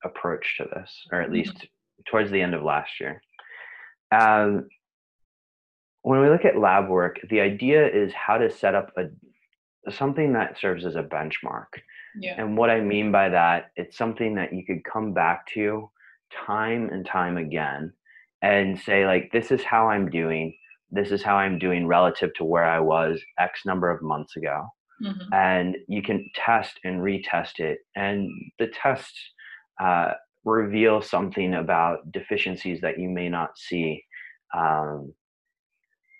[0.04, 1.36] approach to this, or at mm-hmm.
[1.36, 1.68] least
[2.10, 3.22] towards the end of last year.
[4.12, 4.68] Um,
[6.02, 9.06] when we look at lab work, the idea is how to set up a
[9.92, 11.68] something that serves as a benchmark.
[12.20, 12.36] Yeah.
[12.38, 15.90] And what I mean by that, it's something that you could come back to
[16.46, 17.94] time and time again
[18.42, 20.56] and say like this is how I'm doing.
[20.92, 24.68] This is how I'm doing relative to where I was X number of months ago.
[25.04, 25.34] Mm-hmm.
[25.34, 27.80] And you can test and retest it.
[27.96, 29.20] And the tests
[29.80, 30.14] uh,
[30.46, 34.04] reveal something about deficiencies that you may not see
[34.56, 35.14] um,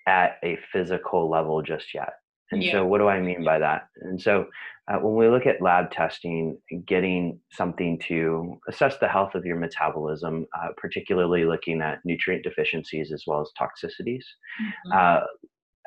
[0.08, 2.14] at a physical level just yet.
[2.52, 2.74] And yeah.
[2.74, 3.88] so, what do I mean by that?
[4.02, 4.46] And so,
[4.88, 9.58] uh, when we look at lab testing, getting something to assess the health of your
[9.58, 14.24] metabolism, uh, particularly looking at nutrient deficiencies as well as toxicities
[14.62, 14.92] mm-hmm.
[14.94, 15.20] uh,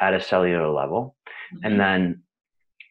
[0.01, 1.17] at a cellular level,
[1.55, 1.65] mm-hmm.
[1.65, 2.23] and then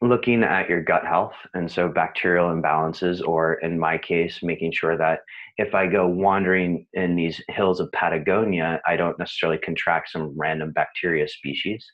[0.02, 4.98] looking at your gut health and so bacterial imbalances or in my case making sure
[4.98, 5.20] that
[5.58, 10.72] if i go wandering in these hills of patagonia i don't necessarily contract some random
[10.72, 11.86] bacteria species.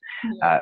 [0.44, 0.60] Uh,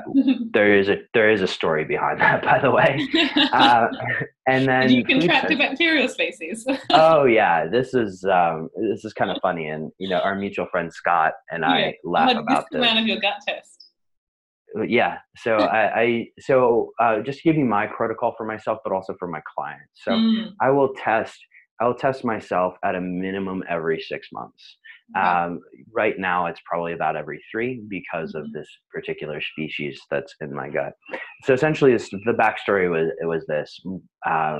[0.53, 3.07] there is a there is a story behind that by the way.
[3.51, 3.87] Uh,
[4.47, 6.65] and then you contract a bacterial species.
[6.91, 10.67] Oh yeah this is um, this is kind of funny and you know our mutual
[10.67, 11.69] friend scott and yeah.
[11.69, 13.82] i laugh about this of your gut test
[14.87, 19.15] yeah so I, I, so uh, just give you my protocol for myself but also
[19.19, 20.51] for my clients so mm.
[20.61, 21.37] i will test
[21.79, 24.77] i will test myself at a minimum every six months
[25.15, 25.59] um,
[25.93, 28.45] right now it's probably about every three because mm-hmm.
[28.45, 30.93] of this particular species that's in my gut
[31.43, 33.79] so essentially this, the backstory was it was this
[34.27, 34.59] uh,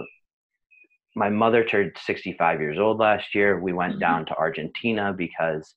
[1.16, 4.02] my mother turned 65 years old last year we went mm-hmm.
[4.02, 5.74] down to argentina because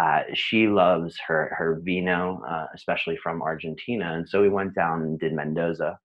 [0.00, 5.02] uh, she loves her her vino, uh, especially from Argentina, and so we went down
[5.02, 5.98] and did Mendoza.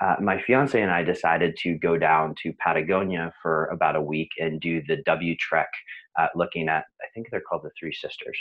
[0.00, 4.28] Uh, my fiance and I decided to go down to Patagonia for about a week
[4.38, 5.68] and do the W Trek,
[6.18, 8.38] uh, looking at I think they're called the Three Sisters.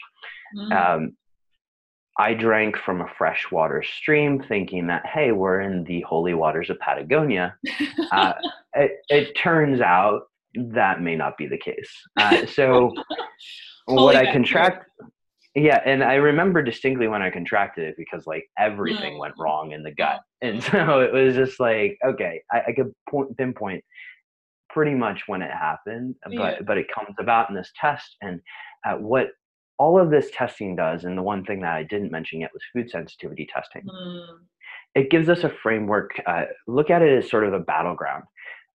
[0.58, 0.96] Mm.
[0.96, 1.18] Um,
[2.18, 6.80] I drank from a freshwater stream, thinking that hey, we're in the holy waters of
[6.80, 7.56] Patagonia.
[8.12, 8.34] Uh,
[8.76, 10.22] it, it turns out
[10.56, 11.92] that may not be the case.
[12.18, 12.46] Uh,
[13.86, 14.90] what I contract
[15.56, 19.44] Yeah, and I remember distinctly when I contracted it because like everything went Mm.
[19.44, 23.38] wrong in the gut, and so it was just like okay, I, I could point,
[23.38, 23.84] pinpoint
[24.70, 26.38] pretty much when it happened, Yeah.
[26.58, 28.42] but but it comes about in this test, and
[28.86, 29.30] uh, what
[29.78, 32.64] all of this testing does, and the one thing that I didn't mention yet was
[32.74, 33.84] food sensitivity testing.
[33.84, 34.28] Mm.
[34.96, 36.12] It gives us a framework.
[36.26, 38.24] Uh, look at it as sort of a battleground.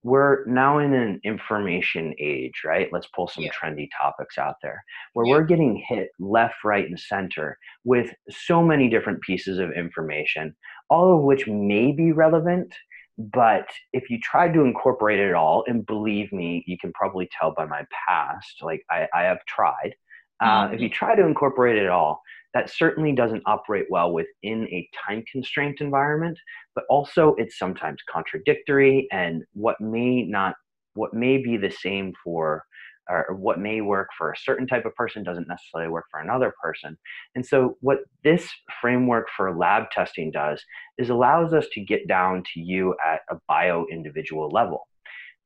[0.03, 2.89] We're now in an information age, right?
[2.91, 3.51] Let's pull some Yeah.
[3.51, 4.83] trendy topics out there
[5.13, 5.33] where Yeah.
[5.33, 10.55] we're getting hit left, right, and center with so many different pieces of information,
[10.89, 12.73] all of which may be relevant.
[13.17, 17.51] But if you try to incorporate it all, and believe me, you can probably tell
[17.53, 19.95] by my past, like I, I have tried.
[20.39, 20.83] Uh, if Mhm.
[20.83, 25.81] you try to incorporate it all, that certainly doesn't operate well within a time constraint
[25.81, 26.37] environment
[26.75, 30.55] but also it's sometimes contradictory and what may not
[30.93, 32.63] what may be the same for
[33.09, 36.53] or what may work for a certain type of person doesn't necessarily work for another
[36.61, 36.97] person
[37.35, 38.47] and so what this
[38.81, 40.63] framework for lab testing does
[40.97, 44.87] is allows us to get down to you at a bio individual level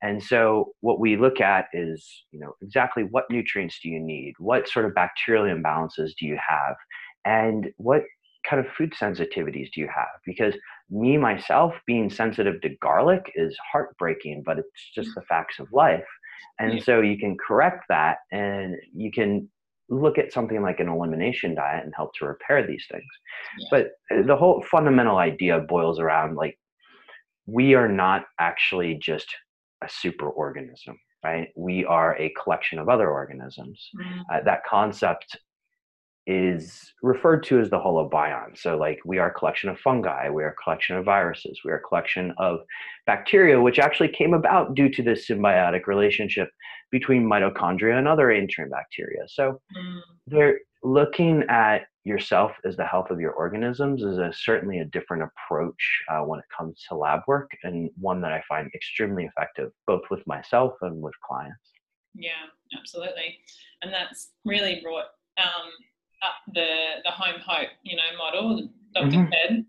[0.01, 4.33] and so what we look at is, you know, exactly what nutrients do you need?
[4.37, 6.75] What sort of bacterial imbalances do you have?
[7.25, 8.03] And what
[8.47, 10.07] kind of food sensitivities do you have?
[10.25, 10.53] Because
[10.89, 16.05] me myself being sensitive to garlic is heartbreaking, but it's just the facts of life.
[16.59, 19.49] And so you can correct that and you can
[19.89, 23.05] look at something like an elimination diet and help to repair these things.
[23.59, 23.67] Yeah.
[23.71, 26.57] But uh, the whole fundamental idea boils around like
[27.45, 29.27] we are not actually just
[29.83, 31.49] a super organism, right?
[31.55, 33.89] We are a collection of other organisms.
[33.95, 34.21] Mm.
[34.33, 35.37] Uh, that concept
[36.27, 38.57] is referred to as the holobiont.
[38.57, 41.71] So, like, we are a collection of fungi, we are a collection of viruses, we
[41.71, 42.59] are a collection of
[43.05, 46.49] bacteria, which actually came about due to this symbiotic relationship
[46.91, 49.23] between mitochondria and other ancient bacteria.
[49.27, 50.01] So, Mm.
[50.27, 55.23] they're looking at yourself as the health of your organisms is a, certainly a different
[55.23, 59.71] approach uh, when it comes to lab work and one that i find extremely effective
[59.87, 61.71] both with myself and with clients
[62.13, 62.45] Yeah,
[62.77, 63.39] absolutely,
[63.81, 65.07] and that's really brought
[65.37, 65.71] um,
[66.27, 66.69] up the
[67.05, 69.31] the home hope, you know, model, doctor Mhm.
[69.33, 69.65] said,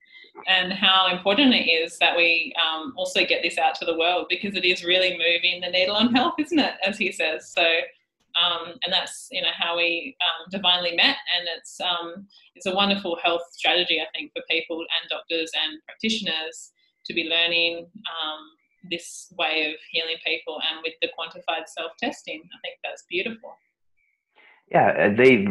[0.47, 4.27] and how important it is that we um, also get this out to the world
[4.29, 6.75] because it is really moving the needle on health, isn't it?
[6.89, 7.67] As he says, so.
[8.45, 12.75] Um, and that's you know how we um, divinely met, and it's um, it's a
[12.75, 16.57] wonderful health strategy I think for people and doctors and practitioners
[17.07, 18.41] to be learning um,
[18.91, 22.43] this way of healing people and with the quantified self testing.
[22.55, 23.57] I think that's beautiful.
[24.71, 25.47] Yeah uh, they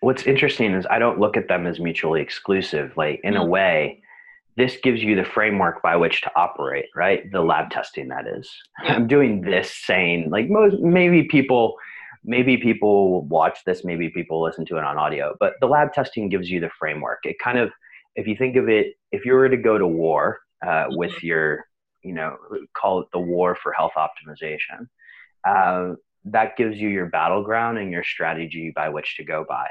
[0.00, 3.48] what's interesting is i don't look at them as mutually exclusive like in a Mm.
[3.48, 4.02] way
[4.56, 8.50] this gives you the framework by which to operate right the lab testing that is
[8.84, 8.94] Yeah.
[8.94, 11.76] i'm doing this saying like most maybe people
[12.24, 15.92] maybe people will watch this maybe people listen to it on audio but the lab
[15.92, 17.70] testing gives you the framework it kind of
[18.16, 21.64] if you think of it if you were to go to war uh, with your
[22.02, 22.36] you know
[22.74, 24.86] call it the war for health optimization
[25.48, 29.68] uh, that gives you your battleground and your strategy by which to go by.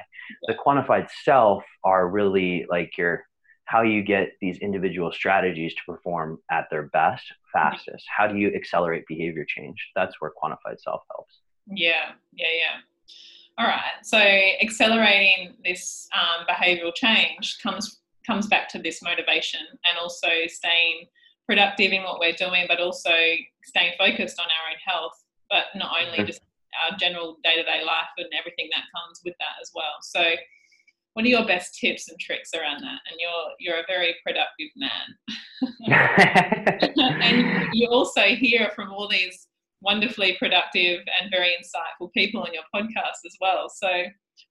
[0.47, 3.25] The quantified self are really like your
[3.65, 8.03] how you get these individual strategies to perform at their best fastest.
[8.07, 9.91] How do you accelerate behavior change?
[9.95, 11.37] That's where quantified self helps.
[11.67, 12.81] Yeah, yeah, yeah.
[13.59, 14.03] All right.
[14.03, 21.07] So accelerating this um, behavioural change comes comes back to this motivation and also staying
[21.45, 23.11] productive in what we're doing, but also
[23.63, 26.41] staying focused on our own health, but not only just
[26.85, 29.97] our general day to day life and everything that comes with that as well.
[30.01, 30.23] So,
[31.13, 32.99] what are your best tips and tricks around that?
[33.09, 35.07] And you're you're a very productive man.
[37.21, 39.47] and you also hear from all these
[39.81, 43.69] wonderfully productive and very insightful people on your podcast as well.
[43.69, 43.89] So,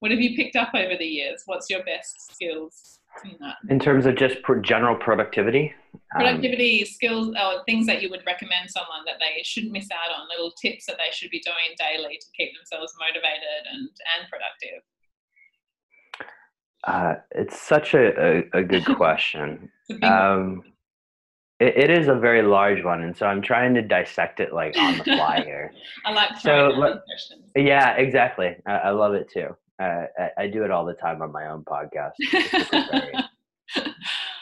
[0.00, 1.42] what have you picked up over the years?
[1.46, 3.56] What's your best skills in that?
[3.68, 8.22] in terms of just pro- general productivity um, Productivity skills or things that you would
[8.26, 11.74] recommend someone that they shouldn't miss out on, little tips that they should be doing
[11.78, 14.82] daily to keep themselves motivated and, and productive.
[16.84, 20.12] uh, it's such a, a, a good question It's a big one.
[20.12, 20.62] um,
[21.60, 24.76] it, it is a very large one and so i'm trying to dissect it like
[24.78, 25.72] on the fly here
[26.04, 27.02] I like so let-
[27.56, 28.56] Yeah, exactly.
[28.66, 29.48] I, I love it too.
[29.80, 32.12] Uh, I, I do it all the time on my own podcast.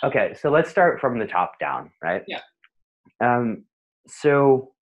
[0.04, 2.22] Okay, so let's start from the top down, right?
[2.28, 2.40] Yeah.
[3.20, 3.64] Um,
[4.06, 4.72] so,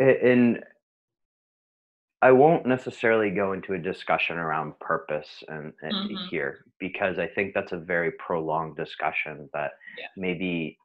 [0.00, 0.60] in
[2.22, 6.28] I won't necessarily go into a discussion around purpose and, and Mhm.
[6.28, 10.06] here because I think that's a very prolonged discussion that Yeah.
[10.16, 10.78] maybe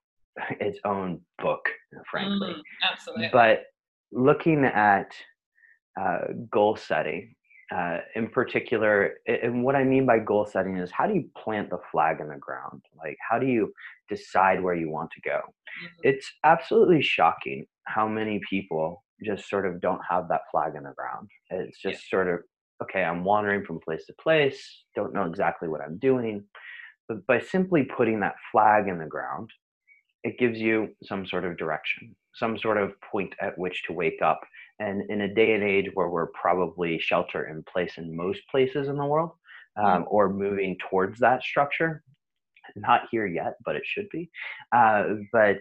[0.60, 1.70] its own book,
[2.10, 3.30] frankly Mm, absolutely.
[3.32, 3.64] but
[4.12, 5.12] looking at
[6.00, 6.20] uh,
[6.52, 7.36] goal setting
[7.76, 11.70] uh, in particular, and what I mean by goal setting is how do you plant
[11.70, 12.82] the flag in the ground?
[12.98, 13.74] Like, how do you
[14.08, 15.40] decide where you want to go?
[15.40, 16.02] Mm-hmm.
[16.04, 20.94] It's absolutely shocking how many people just sort of don't have that flag in the
[20.96, 21.30] ground.
[21.50, 22.18] It's just yeah.
[22.18, 22.40] sort of,
[22.84, 26.44] okay, I'm wandering from place to place, don't know exactly what I'm doing.
[27.10, 29.50] But by simply putting that flag in the ground,
[30.28, 34.22] it gives you some sort of direction, some sort of point at which to wake
[34.22, 34.42] up.
[34.80, 38.90] And in a day and age where we're probably shelter in place in most places
[38.90, 39.32] in the world,
[39.82, 42.04] um, or moving towards that structure,
[42.76, 44.30] not here yet, but it should be.
[44.76, 45.60] Uh, but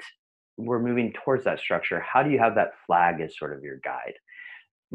[0.59, 2.00] we're moving towards that structure.
[2.00, 4.14] How do you have that flag as sort of your guide?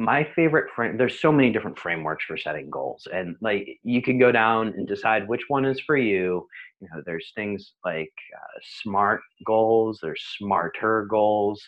[0.01, 4.17] My favorite frame there's so many different frameworks for setting goals and like you can
[4.17, 6.47] go down and decide which one is for you.
[6.79, 11.61] You know there's things like uh, smart goals there's smarter goals.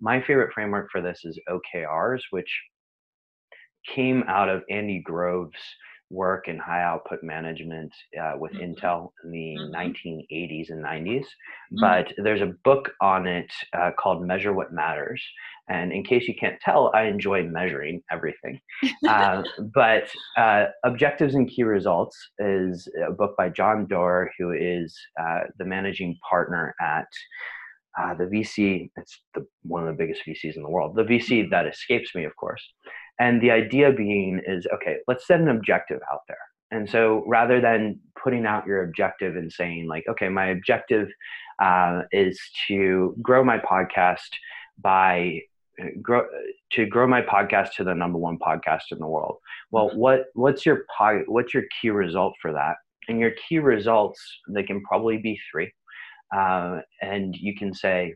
[0.00, 2.52] My favorite framework for this is okrs which
[3.86, 5.56] came out of andy grove's
[6.10, 8.72] work in high output management uh, with mm-hmm.
[8.72, 9.74] Intel in the mm-hmm.
[9.74, 11.20] 1980s and 90s.
[11.20, 11.80] Mm-hmm.
[11.80, 15.22] But there's a book on it uh, called Measure What Matters.
[15.68, 18.60] And in case you can't tell, I enjoy measuring everything.
[19.06, 19.42] uh,
[19.74, 25.40] but uh, Objectives and Key Results is a book by John Doerr, who is uh,
[25.58, 27.08] the managing partner at.
[28.00, 30.94] Uh, the VC, it's the, one of the biggest VCs in the world.
[30.94, 31.50] The VC mm-hmm.
[31.50, 32.62] that escapes me, of course.
[33.18, 36.38] And the idea being is okay, let's set an objective out there.
[36.70, 41.08] And so rather than putting out your objective and saying, like, okay, my objective
[41.60, 44.28] uh, is to grow my podcast
[44.78, 45.40] by
[45.80, 46.24] uh, grow
[46.72, 49.36] to grow my podcast to the number one podcast in the world.
[49.70, 49.98] Well, mm-hmm.
[49.98, 50.84] what what's your
[51.26, 52.76] what's your key result for that?
[53.08, 55.72] And your key results they can probably be three,
[56.36, 58.14] uh, and you can say,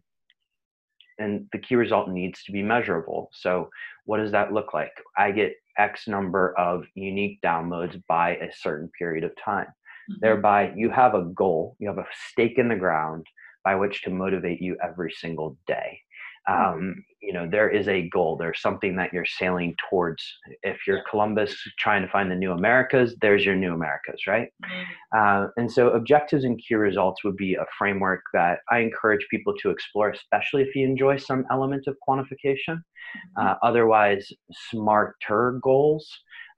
[1.19, 3.31] and the key result needs to be measurable.
[3.33, 3.69] So
[4.05, 4.93] what does that look like?
[5.17, 9.67] I get X number of unique downloads by a certain period of time.
[9.67, 10.21] Mm-hmm.
[10.21, 13.27] Thereby, you have a goal, you have a stake in the ground
[13.65, 16.01] by which to motivate you every single day.
[16.49, 16.79] Mm-hmm.
[16.79, 20.25] um, you know there is a goal there's something that you're sailing towards
[20.65, 25.17] if you're columbus trying to find the new americas there's your new americas right mm-hmm.
[25.17, 29.55] uh, and so objectives and key results would be a framework that i encourage people
[29.57, 33.47] to explore especially if you enjoy some element of quantification mm-hmm.
[33.47, 34.29] uh, otherwise
[34.71, 36.09] smarter goals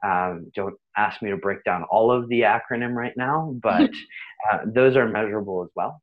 [0.02, 3.90] um, don't ask me to break down all of the acronym right now but
[4.50, 6.00] uh, those are measurable as well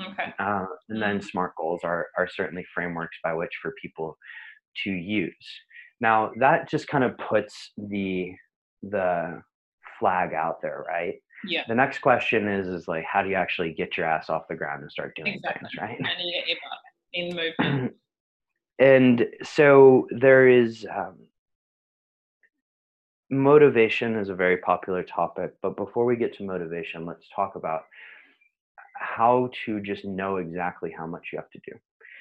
[0.00, 0.32] Okay.
[0.38, 4.16] Uh, and then SMART goals are, are certainly frameworks by which for people
[4.84, 5.34] to use.
[6.00, 8.32] Now that just kind of puts the
[8.82, 9.42] the
[9.98, 11.16] flag out there, right?
[11.44, 11.62] Yeah.
[11.68, 14.54] The next question is is like how do you actually get your ass off the
[14.54, 15.68] ground and start doing exactly.
[15.68, 15.98] things, right?
[15.98, 16.06] And
[16.46, 16.58] get
[17.12, 17.94] in movement.
[18.78, 21.16] and so there is um,
[23.30, 27.82] motivation is a very popular topic, but before we get to motivation, let's talk about
[29.00, 31.72] how to just know exactly how much you have to do.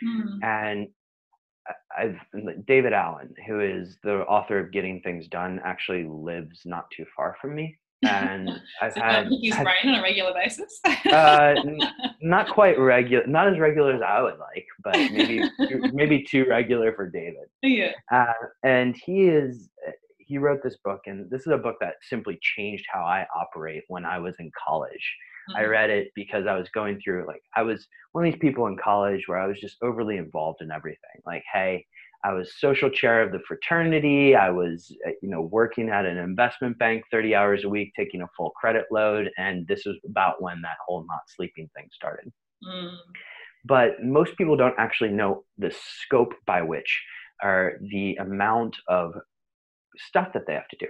[0.05, 0.43] Mm.
[0.43, 0.87] And
[1.97, 2.17] I've
[2.65, 7.35] David Allen, who is the author of Getting Things Done, actually lives not too far
[7.41, 7.77] from me.
[8.03, 8.49] And
[8.81, 10.79] I've so had his brain on a regular basis.
[11.11, 11.79] uh, n-
[12.21, 15.41] not quite regular, not as regular as I would like, but maybe
[15.93, 17.49] maybe too regular for David.
[17.61, 17.91] Yeah.
[18.11, 19.69] Uh, and he is
[20.17, 23.83] he wrote this book, and this is a book that simply changed how I operate
[23.87, 25.15] when I was in college.
[25.55, 25.71] I mm-hmm.
[25.71, 28.77] read it because I was going through like I was one of these people in
[28.77, 31.21] college where I was just overly involved in everything.
[31.25, 31.85] Like, hey,
[32.23, 34.35] I was social chair of the fraternity.
[34.35, 38.21] I was, uh, you know, working at an investment bank 30 hours a week, taking
[38.21, 42.31] a full credit load, and this was about when that whole not sleeping thing started.
[42.67, 42.97] Mm.
[43.65, 47.01] But most people don't actually know the scope by which
[47.41, 49.13] or the amount of
[49.97, 50.87] stuff that they have to do.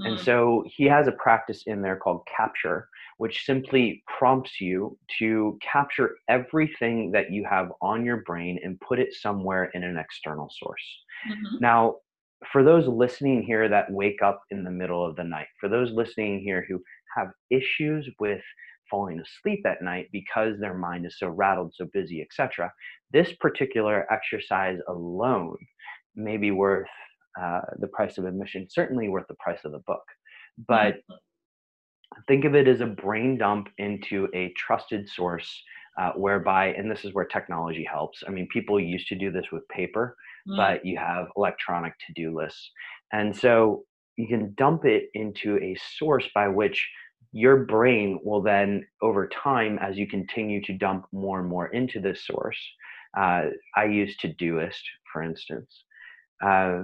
[0.00, 0.08] Mm.
[0.08, 5.58] And so he has a practice in there called capture, which simply prompts you to
[5.60, 10.50] capture everything that you have on your brain and put it somewhere in an external
[10.58, 10.82] source.
[11.30, 11.56] Mm-hmm.
[11.60, 11.96] Now,
[12.50, 15.92] for those listening here that wake up in the middle of the night, for those
[15.92, 16.82] listening here who
[17.16, 18.42] have issues with
[18.90, 22.72] falling asleep at night because their mind is so rattled, so busy, etc.,
[23.12, 25.56] this particular exercise alone
[26.14, 26.88] may be worth
[27.40, 30.02] uh, the price of admission, certainly worth the price of the book.
[30.68, 31.14] But mm-hmm.
[32.26, 35.62] Think of it as a brain dump into a trusted source
[36.00, 38.22] uh, whereby, and this is where technology helps.
[38.26, 40.16] I mean, people used to do this with paper,
[40.48, 40.56] mm.
[40.56, 42.70] but you have electronic to do lists.
[43.12, 43.84] And so
[44.16, 46.88] you can dump it into a source by which
[47.32, 52.00] your brain will then, over time, as you continue to dump more and more into
[52.00, 52.58] this source,
[53.16, 53.44] uh,
[53.74, 54.82] I use Todoist,
[55.12, 55.84] for instance.
[56.44, 56.82] Uh,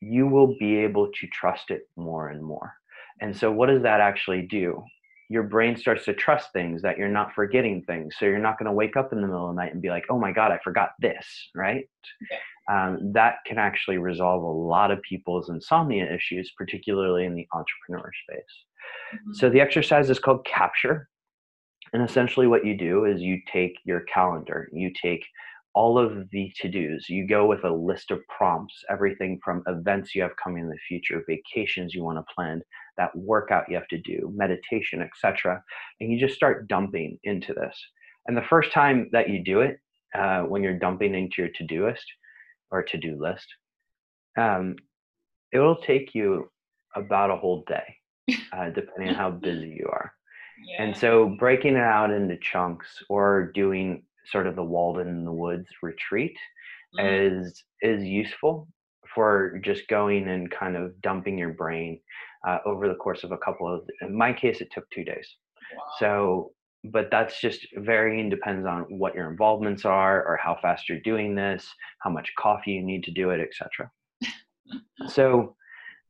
[0.00, 2.74] you will be able to trust it more and more.
[3.20, 4.82] And so, what does that actually do?
[5.30, 8.14] Your brain starts to trust things that you're not forgetting things.
[8.18, 9.90] So, you're not going to wake up in the middle of the night and be
[9.90, 11.88] like, oh my God, I forgot this, right?
[12.32, 12.40] Okay.
[12.70, 18.10] Um, that can actually resolve a lot of people's insomnia issues, particularly in the entrepreneur
[18.28, 18.44] space.
[19.14, 19.32] Mm-hmm.
[19.34, 21.08] So, the exercise is called Capture.
[21.92, 25.24] And essentially, what you do is you take your calendar, you take
[25.78, 27.08] all of the to dos.
[27.08, 30.76] You go with a list of prompts, everything from events you have coming in the
[30.88, 32.62] future, vacations you want to plan,
[32.98, 35.62] that workout you have to do, meditation, etc.
[36.00, 37.76] And you just start dumping into this.
[38.26, 39.78] And the first time that you do it,
[40.14, 42.04] uh, when you're dumping into your to do list
[42.70, 43.46] or to do list,
[44.36, 44.76] um,
[45.52, 46.50] it will take you
[46.94, 47.96] about a whole day,
[48.52, 50.12] uh, depending on how busy you are.
[50.66, 50.82] Yeah.
[50.84, 55.32] And so breaking it out into chunks or doing sort of the Walden in the
[55.32, 56.36] Woods retreat
[56.98, 57.38] mm-hmm.
[57.46, 58.68] is is useful
[59.14, 62.00] for just going and kind of dumping your brain
[62.46, 63.82] uh, over the course of a couple of.
[64.02, 65.28] In my case, it took two days.
[65.76, 65.84] Wow.
[65.98, 66.52] So,
[66.84, 71.34] but that's just varying depends on what your involvements are or how fast you're doing
[71.34, 71.66] this,
[72.00, 73.90] how much coffee you need to do it, etc.
[75.08, 75.54] so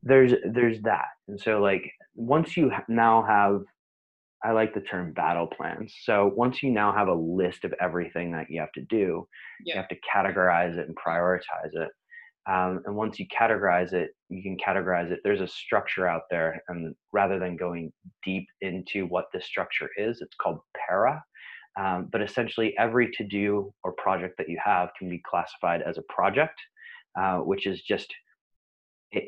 [0.01, 1.83] there's there's that and so like
[2.15, 3.61] once you now have
[4.43, 5.93] I like the term battle plans.
[6.03, 9.27] So once you now have a list of everything that you have to do,
[9.65, 9.73] yeah.
[9.73, 11.89] you have to categorize it and prioritize it.
[12.49, 15.19] Um, and once you categorize it, you can categorize it.
[15.23, 17.93] There's a structure out there, and rather than going
[18.25, 21.23] deep into what the structure is, it's called para.
[21.79, 25.99] Um, but essentially, every to do or project that you have can be classified as
[25.99, 26.59] a project,
[27.19, 28.11] uh, which is just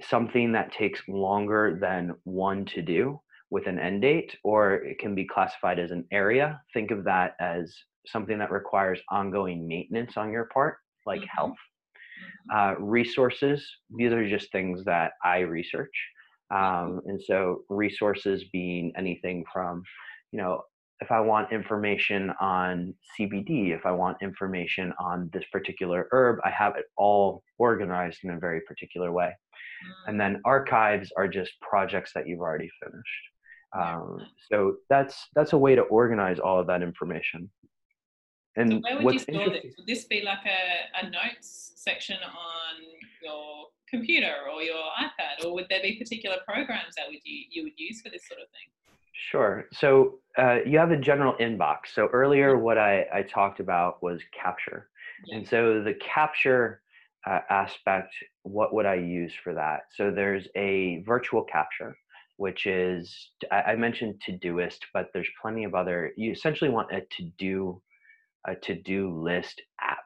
[0.08, 3.20] something that takes longer than one to do
[3.52, 6.60] with an end date, or it can be classified as an area.
[6.74, 7.76] Think of that as
[8.08, 11.38] something that requires ongoing maintenance on your part, like mm-hmm.
[11.38, 11.58] health.
[12.54, 13.66] Uh, resources,
[13.96, 15.94] these are just things that I research.
[16.54, 19.84] Um, and so, resources being anything from,
[20.32, 20.64] you know,
[21.02, 26.52] if I want information on CBD, if I want information on this particular herb, I
[26.52, 29.36] have it all organized in a very particular way.
[30.06, 30.20] And mm.
[30.20, 33.32] then archives are just projects that you've already finished.
[33.74, 34.20] Um,
[34.52, 37.50] so that's that's a way to organize all of that information.
[38.56, 39.74] And so where would you store this?
[39.78, 42.84] Would this be like a, a notes section on
[43.24, 47.64] your computer or your iPad, or would there be particular programs that would you you
[47.64, 48.70] would use for this sort of thing?
[49.14, 49.66] Sure.
[49.74, 51.94] So uh, you have a general inbox.
[51.94, 54.90] So earlier, what I, I talked about was capture,
[55.26, 55.38] yeah.
[55.38, 56.82] and so the capture
[57.26, 58.14] uh, aspect.
[58.44, 59.82] What would I use for that?
[59.96, 61.96] So there's a virtual capture
[62.38, 66.12] which is I, mentioned Todoist, but there's plenty of other.
[66.18, 67.80] You essentially want a to do
[68.48, 69.98] a to do list app.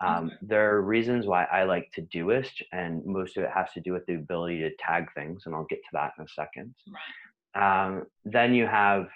[0.00, 0.32] Um.
[0.42, 4.06] There are reasons why I like Todoist, and most of it has to do with
[4.06, 6.74] the ability to tag things, and I'll get to that in a second.
[6.86, 7.86] Right.
[7.86, 9.08] Um, then you have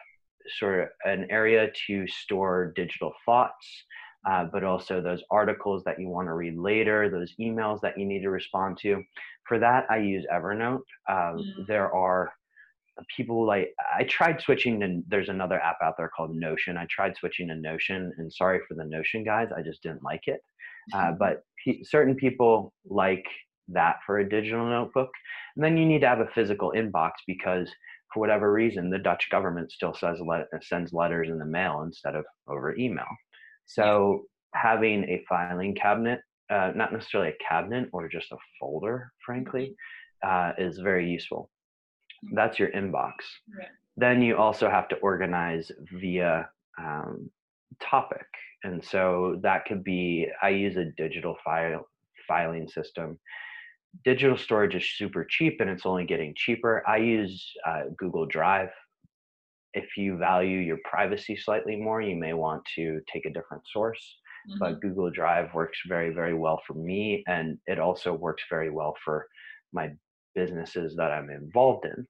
[0.59, 3.85] sort of an area to store digital thoughts,
[4.29, 8.05] uh, but also those articles that you want to read later, those emails that you
[8.05, 9.03] need to respond to.
[9.47, 10.83] For that, I use Evernote.
[11.09, 11.67] Um, mm.
[11.67, 12.33] There are
[13.17, 16.77] people like i tried switching to there's another app out there called notion.
[16.77, 20.23] I tried switching to notion and sorry for the notion guys i just didn't like
[20.27, 20.41] it.
[20.95, 23.25] Uh, but p- certain people like
[23.69, 25.11] that for a digital notebook.
[25.57, 27.71] And then you need to have a physical inbox because
[28.13, 32.15] for whatever reason the dutch government still says let, sends letters in the mail instead
[32.15, 33.07] of over email.
[33.67, 34.25] So
[34.55, 36.21] having a filing cabinet
[36.51, 39.75] uh, not necessarily a cabinet or just a folder frankly
[40.27, 41.49] uh, is very useful
[42.35, 43.15] that's your inbox.
[43.57, 43.69] Right.
[43.97, 46.49] Then you also have to organize via
[46.79, 47.31] um,
[47.81, 48.27] topic.
[48.65, 51.87] And so that could be, I use a digital file
[52.29, 53.19] filing system.
[54.05, 56.83] Digital storage is super cheap and it's only getting cheaper.
[56.89, 58.71] I use uh, Google Drive.
[59.75, 64.17] If you value your privacy slightly more, you may want to take a different source.
[64.49, 64.59] Mm-hmm.
[64.59, 67.25] But Google Drive works very, very well for me.
[67.27, 69.27] And it also works very well for
[69.73, 69.91] my
[70.35, 72.07] businesses that I'm involved in.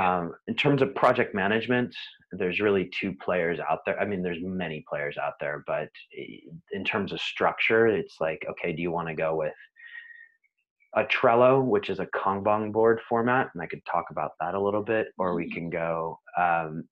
[0.00, 1.94] Um, in terms of project management,
[2.32, 3.98] there's really two players out there.
[4.00, 5.88] I mean, there's many players out there, but
[6.72, 9.54] in terms of structure, it's like, okay, do you want to go with
[10.96, 14.60] a Trello, which is a Kanban board format, and I could talk about that a
[14.60, 15.54] little bit, or we mm-hmm.
[15.54, 16.84] can go, um,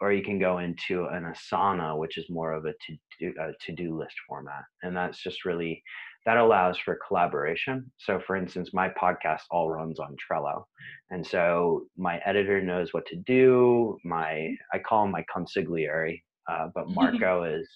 [0.00, 3.52] or you can go into an Asana, which is more of a to do a
[3.66, 5.82] to do list format, and that's just really
[6.26, 7.90] that allows for collaboration.
[7.98, 10.64] So, for instance, my podcast all runs on Trello.
[11.10, 13.98] And so my editor knows what to do.
[14.04, 17.68] My, I call him my consigliere, uh, but Marco is,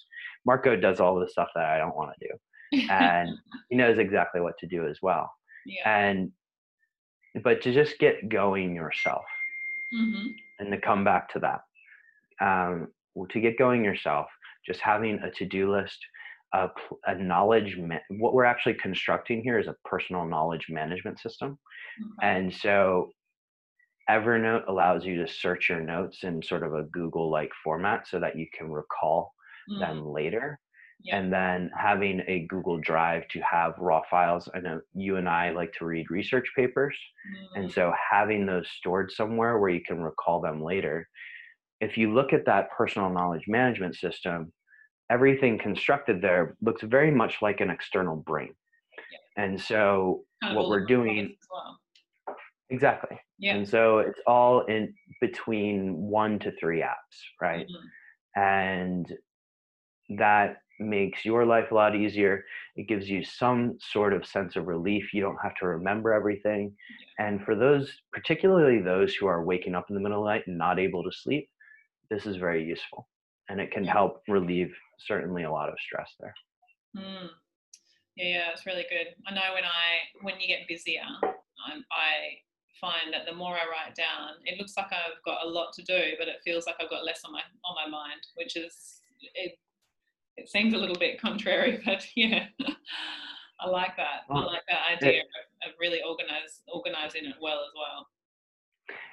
[0.45, 2.89] Marco does all the stuff that I don't want to do.
[2.91, 3.31] And
[3.71, 5.33] he knows exactly what to do as well.
[5.67, 6.09] Yeah.
[6.09, 6.31] And
[7.43, 9.25] but to just get going yourself
[9.95, 10.27] Mm-hmm.
[10.59, 11.61] and to come back to that
[12.45, 12.89] um,
[13.31, 14.27] to get going yourself
[14.67, 15.99] just having a to-do list
[16.55, 16.71] a,
[17.07, 17.79] a knowledge
[18.19, 21.59] what we're actually constructing here is a personal knowledge management system.
[22.01, 22.23] Okay.
[22.23, 23.11] and so
[24.11, 28.21] evernote allows you to search your notes in sort of a google like format so
[28.21, 29.33] that you can recall
[29.69, 30.61] Mm, them later.
[31.03, 31.17] Yeah.
[31.17, 35.51] and then having a google drive to have raw files i know you and i
[35.51, 36.97] like to read research papers.
[37.57, 41.09] And mm, so having those stored somewhere where you can recall them later
[41.81, 44.53] if you look at that personal knowledge management system
[45.15, 48.55] everything constructed there looks very much like an external brain.
[49.37, 51.81] And so kind what we're doing as well.
[52.77, 53.17] exactly.
[53.39, 53.57] Yeah.
[53.57, 54.83] and so it's all in
[55.21, 55.77] between
[56.21, 57.67] one to three apps right?
[57.69, 57.85] Mhm.
[58.37, 59.05] and
[60.25, 60.49] that
[60.81, 62.35] makes your life a lot easier.
[62.77, 63.61] It gives you some
[63.95, 65.05] sort of sense of relief.
[65.15, 66.63] You don't have to remember everything.
[67.25, 70.47] And for those particularly those who are waking up in the middle of the night
[70.49, 71.47] and not able to sleep
[72.11, 73.01] this is very useful.
[73.49, 73.93] And it can Yeah.
[73.99, 76.35] help relieve certainly a lot of stress there
[76.97, 77.29] Mm.
[78.17, 79.15] Yeah, yeah, it's really good.
[79.27, 82.39] I know when I when you get busier, I'm, I
[82.81, 85.83] find that the more I write down, it looks like I've got a lot to
[85.83, 89.01] do, but it feels like I've got less on my on my mind, which is
[89.35, 89.59] it.
[90.37, 92.47] It seems a little bit contrary, but yeah,
[93.61, 94.23] I like that.
[94.31, 98.09] I like that idea of, of really organize organizing it well as well.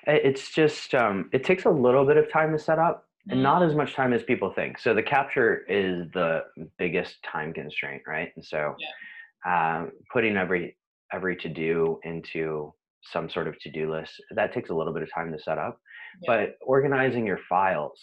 [0.07, 3.43] It's just um, it takes a little bit of time to set up and Mm.
[3.43, 6.43] not as much time as people think so the capture is the
[6.78, 8.76] biggest time constraint right and so
[9.45, 10.78] um, putting every
[11.13, 15.09] every to do into some sort of to-do list that takes a little bit of
[15.13, 15.80] time to set up
[16.22, 16.34] Yeah.
[16.34, 17.99] but organizing your files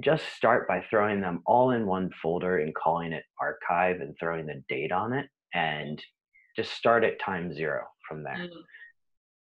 [0.00, 4.46] just start by throwing them all in one folder and calling it archive and throwing
[4.46, 6.00] the date on it and
[6.56, 8.62] just start at time zero from there Mm.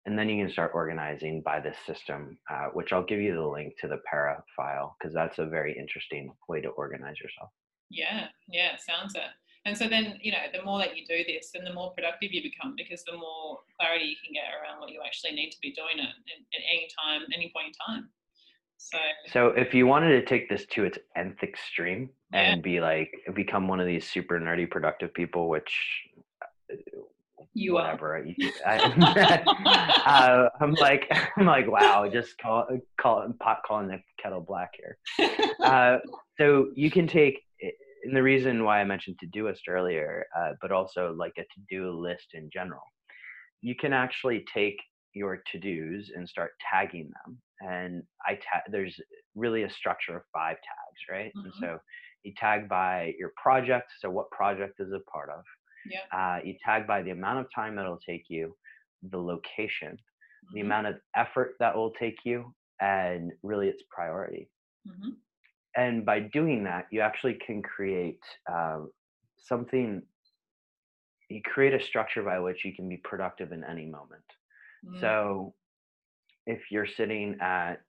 [0.07, 3.47] And then you can start organizing by this system uh, which i'll give you the
[3.57, 7.51] link to the para file because that's a very interesting way to organize yourself
[7.91, 9.31] Yeah, yeah, sounds it.
[9.67, 12.33] And so then, you know, the more that you do this, then the more productive
[12.33, 15.61] you become because the more clarity you can get around what you actually need to
[15.63, 18.09] be doing at, at any time, any point in time.
[18.77, 18.99] So,
[19.33, 22.53] so if you wanted to take this to its nth extreme Yeah.
[22.53, 25.73] and be like become one of these super nerdy productive people which
[27.55, 27.75] you
[28.37, 28.79] you- I,
[30.07, 32.67] uh, i'm like i'm like wow just call
[33.01, 34.99] call it pot calling the kettle black here.
[35.65, 35.97] Uh,
[36.39, 37.41] so you can take
[38.05, 42.27] and the reason why i mentioned Todoist earlier uh, but also like a to-do list
[42.35, 42.83] in general
[43.63, 44.77] you can actually take
[45.15, 47.39] your to-dos and start tagging them.
[47.61, 48.95] And i ta- there's
[49.35, 51.33] really a structure of five tags right?
[51.35, 51.61] And Mhm.
[51.61, 51.79] so
[52.25, 55.43] you tag by your project so what project is a part of
[55.85, 56.07] Yeah.
[56.12, 58.57] uh, you tag by the amount of time that'll take you
[59.03, 59.97] the location
[60.53, 64.51] the Mhm, amount of effort that will take you and really its priority
[64.85, 65.16] mhm.
[65.76, 68.20] and by doing that you actually can create
[68.51, 68.91] um,
[69.39, 70.03] something
[71.28, 74.24] you create a structure by which you can be productive in any moment
[74.85, 75.55] Mm, so
[76.47, 77.82] if you're sitting at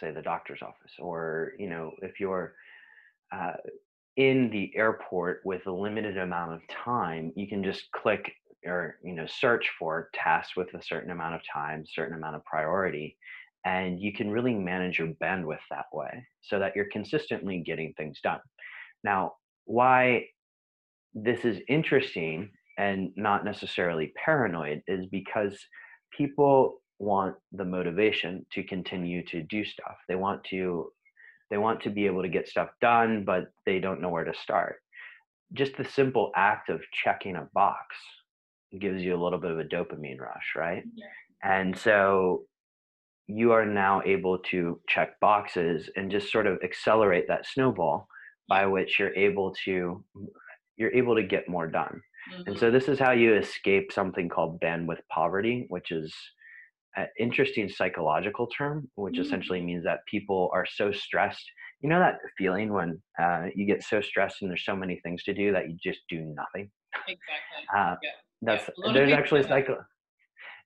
[0.00, 2.54] say the doctor's office or you know if you're
[3.32, 3.54] uh,
[4.18, 8.30] in the airport with a limited amount of time you can just click
[8.66, 12.44] or you know search for tasks with a certain amount of time certain amount of
[12.44, 13.16] priority
[13.64, 18.20] and you can really manage your bandwidth that way so that you're consistently getting things
[18.22, 18.40] done.
[19.04, 19.32] Now
[19.64, 20.26] why
[21.14, 25.58] this is interesting and not necessarily paranoid is because
[26.16, 29.96] people want the motivation to continue to do stuff.
[30.08, 30.92] They want to
[31.50, 34.34] they want to be able to get stuff done but they don't know where to
[34.34, 34.76] start
[35.52, 37.96] just the simple act of checking a box
[38.78, 41.06] gives you a little bit of a dopamine rush right Yeah.
[41.42, 42.44] and so
[43.26, 48.08] you are now able to check boxes and just sort of accelerate that snowball
[48.48, 50.02] by which you're able to
[50.76, 52.00] you're able to get more done
[52.46, 52.58] and mhm.
[52.60, 56.14] so this is how you escape something called bandwidth poverty, which is
[56.98, 59.20] an interesting psychological term, which Mm.
[59.20, 61.46] essentially means that people are so stressed.
[61.80, 65.22] You know that feeling when uh, you get so stressed and there's so many things
[65.24, 66.70] to do that you just do nothing.
[67.06, 67.18] Exactly.
[67.76, 68.10] Uh, Yeah.
[68.42, 69.76] that's of there's actually a psycho,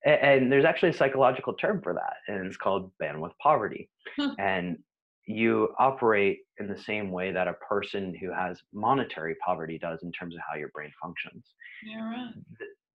[0.07, 3.91] a- and there's actually a psychological term for that, and it's called bandwidth poverty.
[4.39, 4.79] And
[5.27, 10.11] you operate in the same way that a person who has monetary poverty does in
[10.13, 11.45] terms of how your brain functions
[11.85, 12.35] Yeah, right.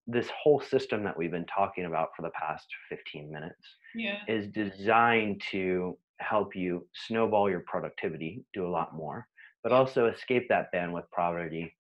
[0.08, 4.22] This whole system that we've been talking about for the past 15 minutes Yeah.
[4.28, 9.28] is designed to help you snowball your productivity, do a lot more,
[9.64, 11.76] but also escape that bandwidth poverty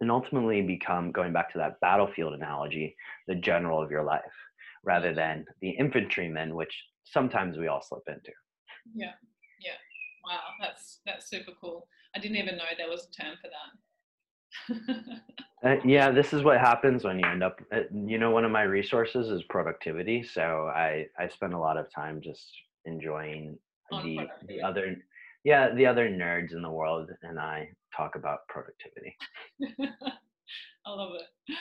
[0.00, 2.94] and ultimately become, going back to that battlefield analogy,
[3.26, 4.20] the general of your life,
[4.84, 8.32] rather than the infantryman, which sometimes we all slip into.
[8.94, 9.12] Yeah,
[9.60, 9.72] yeah.
[10.28, 11.88] Wow, that's that's super cool.
[12.14, 13.78] I didn't even know there was a term for that.
[15.64, 17.60] uh, yeah, this is what happens when you end up.
[17.72, 21.76] Uh, you know, one of my resources is productivity, so I I spend a lot
[21.76, 22.50] of time just
[22.84, 23.58] enjoying
[23.90, 24.96] the the other
[25.44, 29.16] yeah the other nerds in the world and I talk about productivity.
[30.86, 31.56] I love it.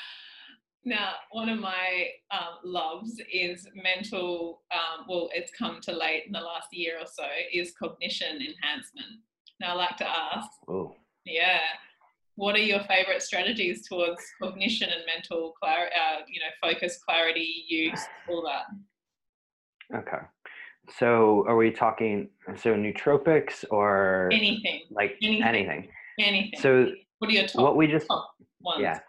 [0.88, 6.32] Now, one of my um, loves is mental, um, well, it's come to late in
[6.32, 9.22] the last year or so, is cognition enhancement.
[9.60, 10.94] Now, I like to ask, Ooh.
[11.26, 11.60] yeah,
[12.36, 17.66] what are your favorite strategies towards cognition and mental clarity, uh, you know, focus, clarity,
[17.68, 19.98] use, all that?
[19.98, 20.26] Okay.
[20.98, 24.84] So are we talking, so nootropics or anything?
[24.92, 25.44] Like anything.
[25.44, 25.88] Anything.
[26.20, 26.60] anything.
[26.62, 28.08] So what are your top, what we just?
[28.80, 29.00] Yeah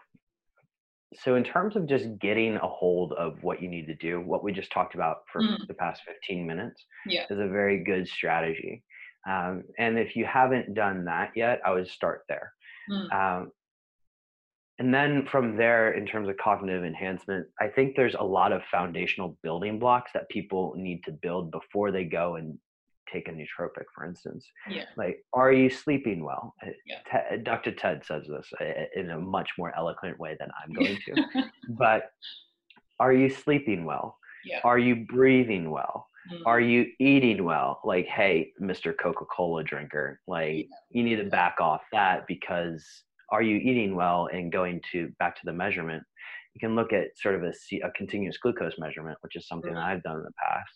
[1.15, 4.43] so in terms of just getting a hold of what you need to do what
[4.43, 5.55] we just talked about for mm.
[5.67, 7.23] the past 15 minutes yeah.
[7.29, 8.83] is a very good strategy
[9.27, 12.51] um, and if you haven't done that yet i would start there
[12.89, 13.13] mm.
[13.13, 13.51] um,
[14.79, 18.61] and then from there in terms of cognitive enhancement i think there's a lot of
[18.71, 22.57] foundational building blocks that people need to build before they go and
[23.11, 24.45] take a nootropic, for instance.
[24.69, 24.83] Yeah.
[24.95, 26.53] Like, are you sleeping well?
[26.61, 27.37] Uh, yeah.
[27.43, 27.71] Dr.
[27.71, 31.43] Ted says this uh, in a much more eloquent way than I'm going to.
[31.69, 32.11] but
[32.99, 34.17] are you sleeping well?
[34.45, 34.59] Yeah.
[34.63, 36.07] Are you breathing well?
[36.31, 36.43] Mm-hmm.
[36.45, 37.79] Are you eating well?
[37.83, 38.93] Like, hey, Mr.
[38.97, 40.75] Coca Cola drinker, like, yeah.
[40.91, 42.85] you need to back off that because
[43.29, 44.29] are you eating well?
[44.31, 46.03] And going to back to the measurement,
[46.53, 47.53] you can look at sort of a,
[47.85, 49.79] a continuous glucose measurement, which is something mm-hmm.
[49.79, 50.73] that I've done in the past.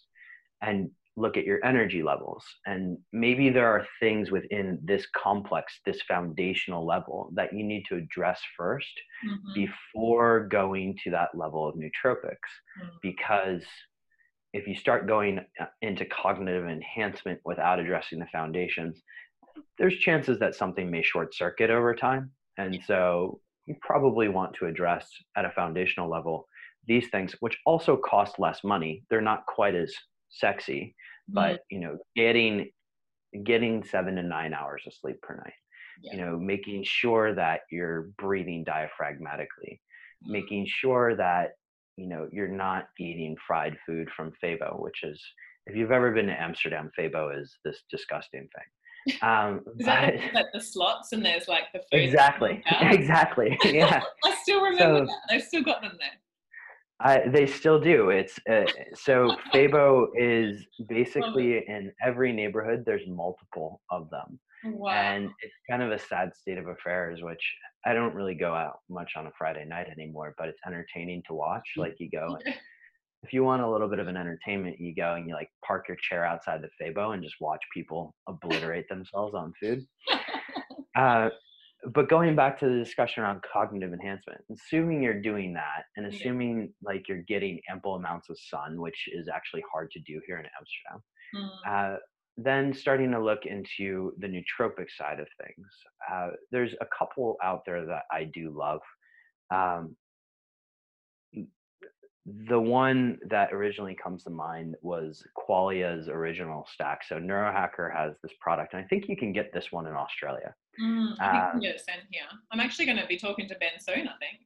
[0.62, 6.02] And look at your energy levels and maybe there are things within this complex this
[6.04, 9.54] foundational level that you need to address 1st mm-hmm.
[9.54, 12.88] before going to that level of nootropics mm-hmm.
[13.02, 13.64] because
[14.54, 19.02] if you start going uh, into cognitive enhancement without addressing the foundations
[19.78, 24.66] there's chances that something may short circuit over time and so you probably want to
[24.66, 26.48] address at a foundational level
[26.88, 29.94] these things which also cost less money they're not quite as
[30.30, 30.96] sexy
[31.28, 31.76] but mm-hmm.
[31.76, 32.70] you know getting
[33.44, 35.54] getting seven to nine hours of sleep per night
[36.02, 36.14] yeah.
[36.14, 39.80] you know making sure that you're breathing diaphragmatically
[40.24, 40.32] mm-hmm.
[40.32, 41.52] making sure that
[41.98, 45.22] you know you're not eating fried food from febo which is
[45.68, 50.34] if you've ever been to amsterdam febo is this disgusting thing um is that but,
[50.34, 55.06] like the slots and there's like the food exactly exactly yeah i still remember so,
[55.06, 56.10] that i still got them there
[57.04, 58.12] I, they still do.
[58.12, 58.64] It's uh,
[58.94, 62.84] so Febo is basically in every neighborhood.
[62.86, 64.92] There's multiple of them, wow.
[64.92, 67.22] and it's kind of a sad state of affairs.
[67.24, 67.44] Which
[67.86, 71.34] I don't really go out much on a Friday night anymore, but it's entertaining to
[71.34, 71.68] watch.
[71.78, 72.38] Like you go,
[73.24, 75.88] if you want a little bit of an entertainment, you go and you like park
[75.88, 79.86] your chair outside the Febo and just watch people obliterate themselves on food.
[80.98, 81.30] Uh,
[81.94, 86.60] but going back to the discussion around cognitive enhancement, assuming you're doing that and assuming
[86.60, 86.68] yeah.
[86.84, 90.46] like you're getting ample amounts of sun, which is actually hard to do here in
[90.60, 91.04] Amsterdam,
[91.36, 91.96] mm.
[91.96, 91.98] uh,
[92.38, 95.68] then starting to look into the nootropic side of things.
[96.12, 98.80] Uh, there's a couple out there that I do love.
[99.54, 99.96] Um,
[102.26, 107.02] the one that originally comes to mind was Qualia's original stack.
[107.04, 110.54] So Neurohacker has this product, and I think you can get this one in Australia.
[110.80, 112.24] Mm, I think um, you can get it sent here.
[112.52, 114.08] I'm actually going to be talking to Ben soon.
[114.08, 114.46] I think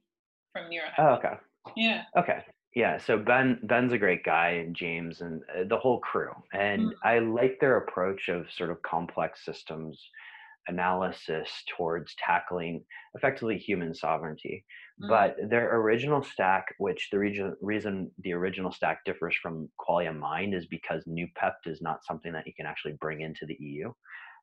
[0.52, 0.94] from Neurohacker.
[0.98, 1.34] Oh, okay.
[1.76, 2.02] Yeah.
[2.16, 2.38] Okay.
[2.76, 2.98] Yeah.
[2.98, 6.92] So Ben Ben's a great guy, and James and uh, the whole crew, and mm.
[7.02, 9.98] I like their approach of sort of complex systems
[10.68, 14.62] analysis towards tackling effectively human sovereignty.
[15.02, 15.08] Mm.
[15.08, 20.54] But their original stack, which the region, reason the original stack differs from Qualia Mind
[20.54, 23.90] is because Noopept is not something that you can actually bring into the EU.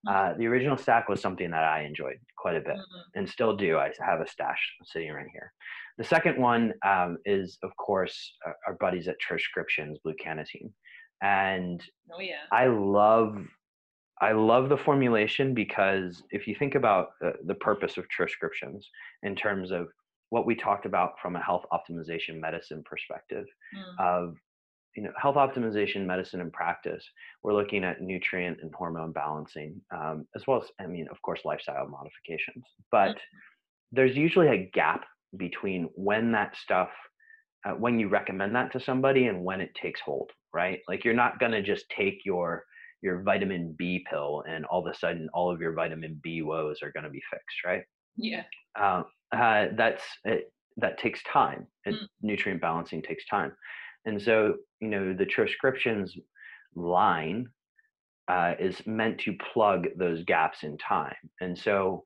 [0.07, 3.19] Uh, the original stack was something that I enjoyed quite a bit mm-hmm.
[3.19, 3.77] and still do.
[3.77, 5.53] I have a stash sitting right here.
[5.97, 10.71] The second one um, is, of course, our, our buddies at Troscriptions, Blue Cannatine.
[11.21, 11.81] And
[12.11, 12.43] oh, yeah.
[12.51, 13.37] I love
[14.21, 18.87] I love the formulation because if you think about the, the purpose of troscriptions
[19.23, 19.87] in terms of
[20.29, 23.45] what we talked about from a health optimization medicine perspective
[23.75, 23.99] mm.
[23.99, 24.35] of
[24.95, 27.03] you know health optimization medicine and practice
[27.43, 31.41] we're looking at nutrient and hormone balancing um, as well as i mean of course
[31.45, 33.19] lifestyle modifications but mm.
[33.91, 35.03] there's usually a gap
[35.37, 36.89] between when that stuff
[37.65, 41.13] uh, when you recommend that to somebody and when it takes hold right like you're
[41.13, 42.63] not going to just take your
[43.03, 46.79] your vitamin B pill, and all of a sudden all of your vitamin B woes
[46.81, 47.83] are going to be fixed, right?
[48.15, 48.43] Yeah.
[48.79, 51.67] Um, uh, that's it, that takes time.
[51.85, 52.07] It, mm.
[52.21, 53.51] Nutrient balancing takes time.
[54.05, 56.15] And so, you know, the troscriptions
[56.75, 57.47] line
[58.27, 61.15] uh, is meant to plug those gaps in time.
[61.41, 62.03] And so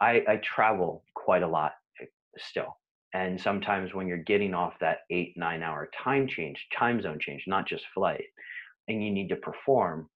[0.00, 2.06] I, I travel quite a lot eh,
[2.38, 2.76] still.
[3.14, 7.44] And sometimes when you're getting off that eight, nine hour time change, time zone change,
[7.46, 8.24] not just flight,
[8.88, 10.08] and you need to perform,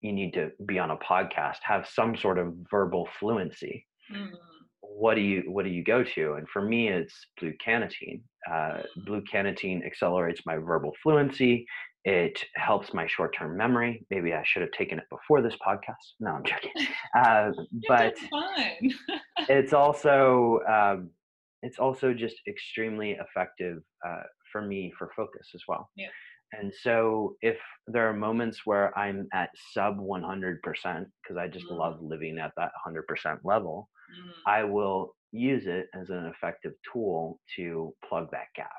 [0.00, 3.86] you need to be on a podcast, have some sort of verbal fluency.
[4.14, 4.30] Mm.
[4.88, 6.34] What do you what do you go to?
[6.34, 8.22] And for me, it's blue cannatine.
[8.50, 11.66] Uh, blue cannatine accelerates my verbal fluency.
[12.04, 14.06] It helps my short term memory.
[14.10, 15.94] Maybe I should have taken it before this podcast.
[16.20, 16.72] No, I'm joking.
[17.16, 17.50] Uh,
[17.88, 18.14] but
[19.48, 21.10] it's also um,
[21.62, 24.22] it's also just extremely effective uh,
[24.52, 25.88] for me for focus as well.
[25.96, 26.08] Yeah.
[26.52, 31.78] And so if there are moments where I'm at sub 100%, because I just mm.
[31.78, 34.30] love living at that 100% level, mm.
[34.46, 38.70] I will use it as an effective tool to plug that gap.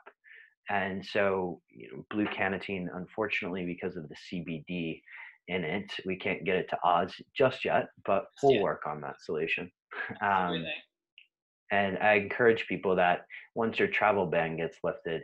[0.70, 5.02] And so, you know, blue cannatine, unfortunately, because of the CBD
[5.48, 8.62] in it, we can't get it to Oz just yet, but we'll yeah.
[8.62, 9.72] work on that solution.
[10.22, 10.64] Um,
[11.72, 15.22] and I encourage people that once your travel ban gets lifted,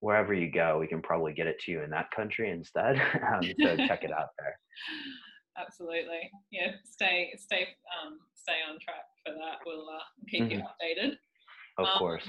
[0.00, 2.96] wherever you go, we can probably get it to you in that country instead.
[3.32, 4.58] um, so check it out there.
[5.58, 6.72] Absolutely, yeah.
[6.84, 7.68] Stay, stay,
[8.04, 9.58] um, stay on track for that.
[9.64, 10.50] We'll uh, keep mm-hmm.
[10.50, 11.12] you updated.
[11.78, 12.28] Of um, course.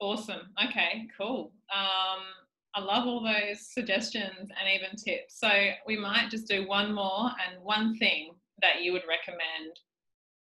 [0.00, 0.40] Awesome.
[0.64, 1.52] Okay, cool.
[1.74, 2.22] Um,
[2.74, 5.38] I love all those suggestions and even tips.
[5.40, 5.50] So
[5.86, 9.78] we might just do one more and one thing that you would recommend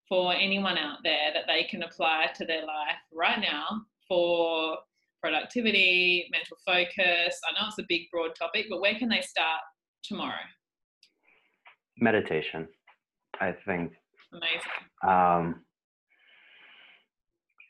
[0.09, 4.77] for anyone out there that they can apply to their life right now for
[5.21, 7.39] productivity, mental focus.
[7.47, 9.61] I know it's a big, broad topic, but where can they start
[10.03, 10.33] tomorrow?
[11.99, 12.67] Meditation,
[13.39, 13.93] I think.
[14.33, 14.61] Amazing.
[15.07, 15.63] Um,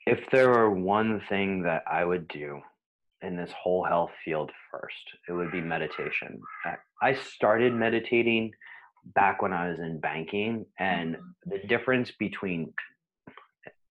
[0.05, 2.61] if there were one thing that I would do
[3.21, 4.93] in this whole health field first,
[5.27, 6.39] it would be meditation.
[7.01, 8.51] I started meditating
[9.15, 11.49] back when I was in banking, and mm-hmm.
[11.49, 12.73] the difference between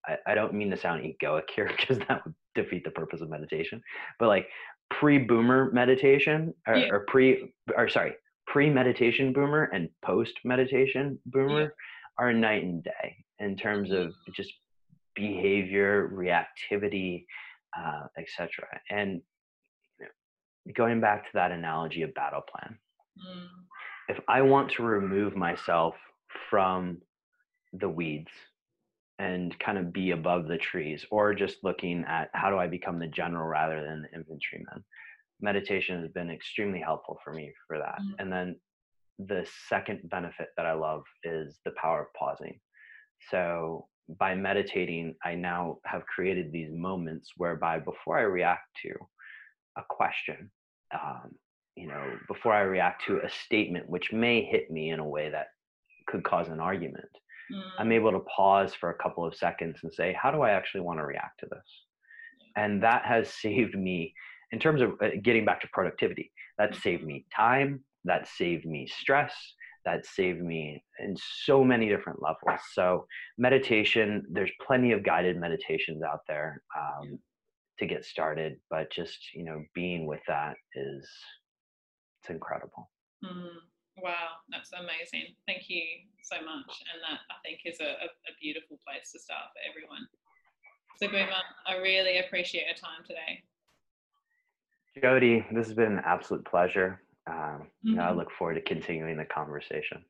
[0.07, 3.31] I, I don't mean to sound egoic here because that would defeat the purpose of
[3.31, 3.83] meditation,
[4.19, 4.49] but like
[4.91, 6.89] pre-boomer meditation or, yeah.
[6.91, 8.15] or pre or sorry
[8.47, 11.69] pre-meditation boomer and post-meditation boomer yeah.
[12.19, 14.33] are night and day in terms of mm-hmm.
[14.35, 14.53] just
[15.15, 17.25] behavior, reactivity,
[17.77, 18.49] uh, etc.
[18.91, 19.21] And
[19.99, 22.79] you know, going back to that analogy of battle plan,
[23.19, 23.47] mm.
[24.09, 25.95] if I want to remove myself
[26.49, 26.99] from
[27.73, 28.31] the weeds
[29.19, 32.99] and kind of be above the trees, or just looking at how do I become
[32.99, 34.85] the general rather than the infantryman,
[35.41, 37.99] meditation has been extremely helpful for me for that.
[38.01, 38.15] Mm.
[38.19, 38.57] And then
[39.19, 42.61] the second benefit that I love is the power of pausing.
[43.31, 43.87] So
[44.19, 48.93] by meditating, I now have created these moments whereby before I react to
[49.79, 50.51] a question,
[50.93, 51.35] um,
[51.75, 55.31] you know, before I react to a statement which may hit me in a way
[55.31, 55.49] that
[56.07, 57.09] could cause an argument,
[57.53, 57.63] mm.
[57.79, 60.83] I'm able to pause for a couple of seconds and say, how do I actually
[60.83, 61.85] want to react to this?
[62.57, 64.15] And that has saved me
[64.53, 66.33] in terms of uh, getting back to productivity.
[66.59, 67.09] That saved mm-hmm.
[67.09, 69.35] me time, that saved me stress,
[69.85, 72.61] that saved me in so many different levels.
[72.73, 73.07] So
[73.39, 77.19] meditation, there's plenty of guided meditations out there um,
[77.79, 81.09] to get started, but just you know being with that is
[82.21, 82.91] it's incredible.
[83.25, 83.49] Mm,
[83.99, 85.35] wow, that's amazing.
[85.47, 85.83] Thank you
[86.23, 90.07] so much, and that I think is a, a, beautiful place to start for everyone.
[90.99, 93.43] So, Boomer, I really appreciate your time today.
[95.01, 97.99] Jody, this has been an absolute pleasure um, mm-hmm.
[97.99, 100.05] I look forward to continuing the conversation.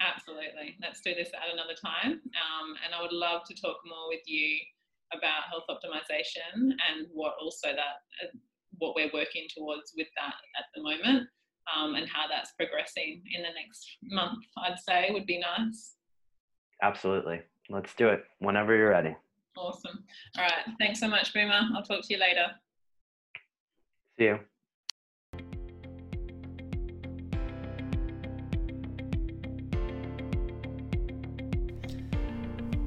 [0.00, 0.78] Absolutely.
[0.80, 2.22] Let's do this at another time.
[2.38, 4.56] Um, and I would love to talk more with you
[5.12, 8.30] about health optimization and what also that uh,
[8.78, 11.26] what we're working towards with that at the moment
[11.74, 15.94] um, and how that's progressing in the next month i'd say would be nice.
[16.82, 17.40] Absolutely.
[17.68, 19.14] Let's do it whenever you're ready.
[19.56, 20.04] Awesome.
[20.38, 20.74] All right.
[20.78, 21.60] Thanks so much boomer.
[21.76, 22.46] I'll talk to you later.
[24.18, 24.38] See you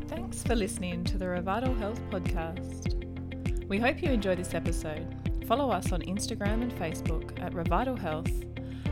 [0.08, 2.90] Thanks for listening to the Revital Health Podcast.
[3.68, 5.08] We hope you enjoy this episode.
[5.48, 8.32] Follow us on Instagram and Facebook at Revital Health,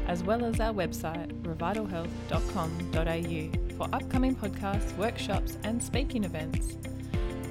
[0.08, 6.78] as well as our website, revitalhealth.com.au, for upcoming podcasts, workshops, and speaking events.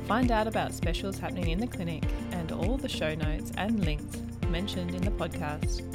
[0.07, 4.19] Find out about specials happening in the clinic and all the show notes and links
[4.49, 5.87] mentioned in the podcast.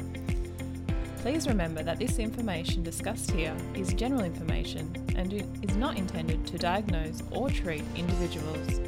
[1.18, 5.32] Please remember that this information discussed here is general information and
[5.62, 8.80] is not intended to diagnose or treat individuals.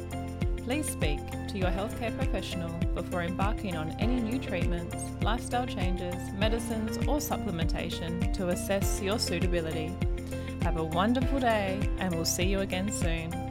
[0.69, 6.95] Please speak to your healthcare professional before embarking on any new treatments, lifestyle changes, medicines,
[7.07, 9.91] or supplementation to assess your suitability.
[10.61, 13.48] Have a wonderful day, and we'll see you again soon.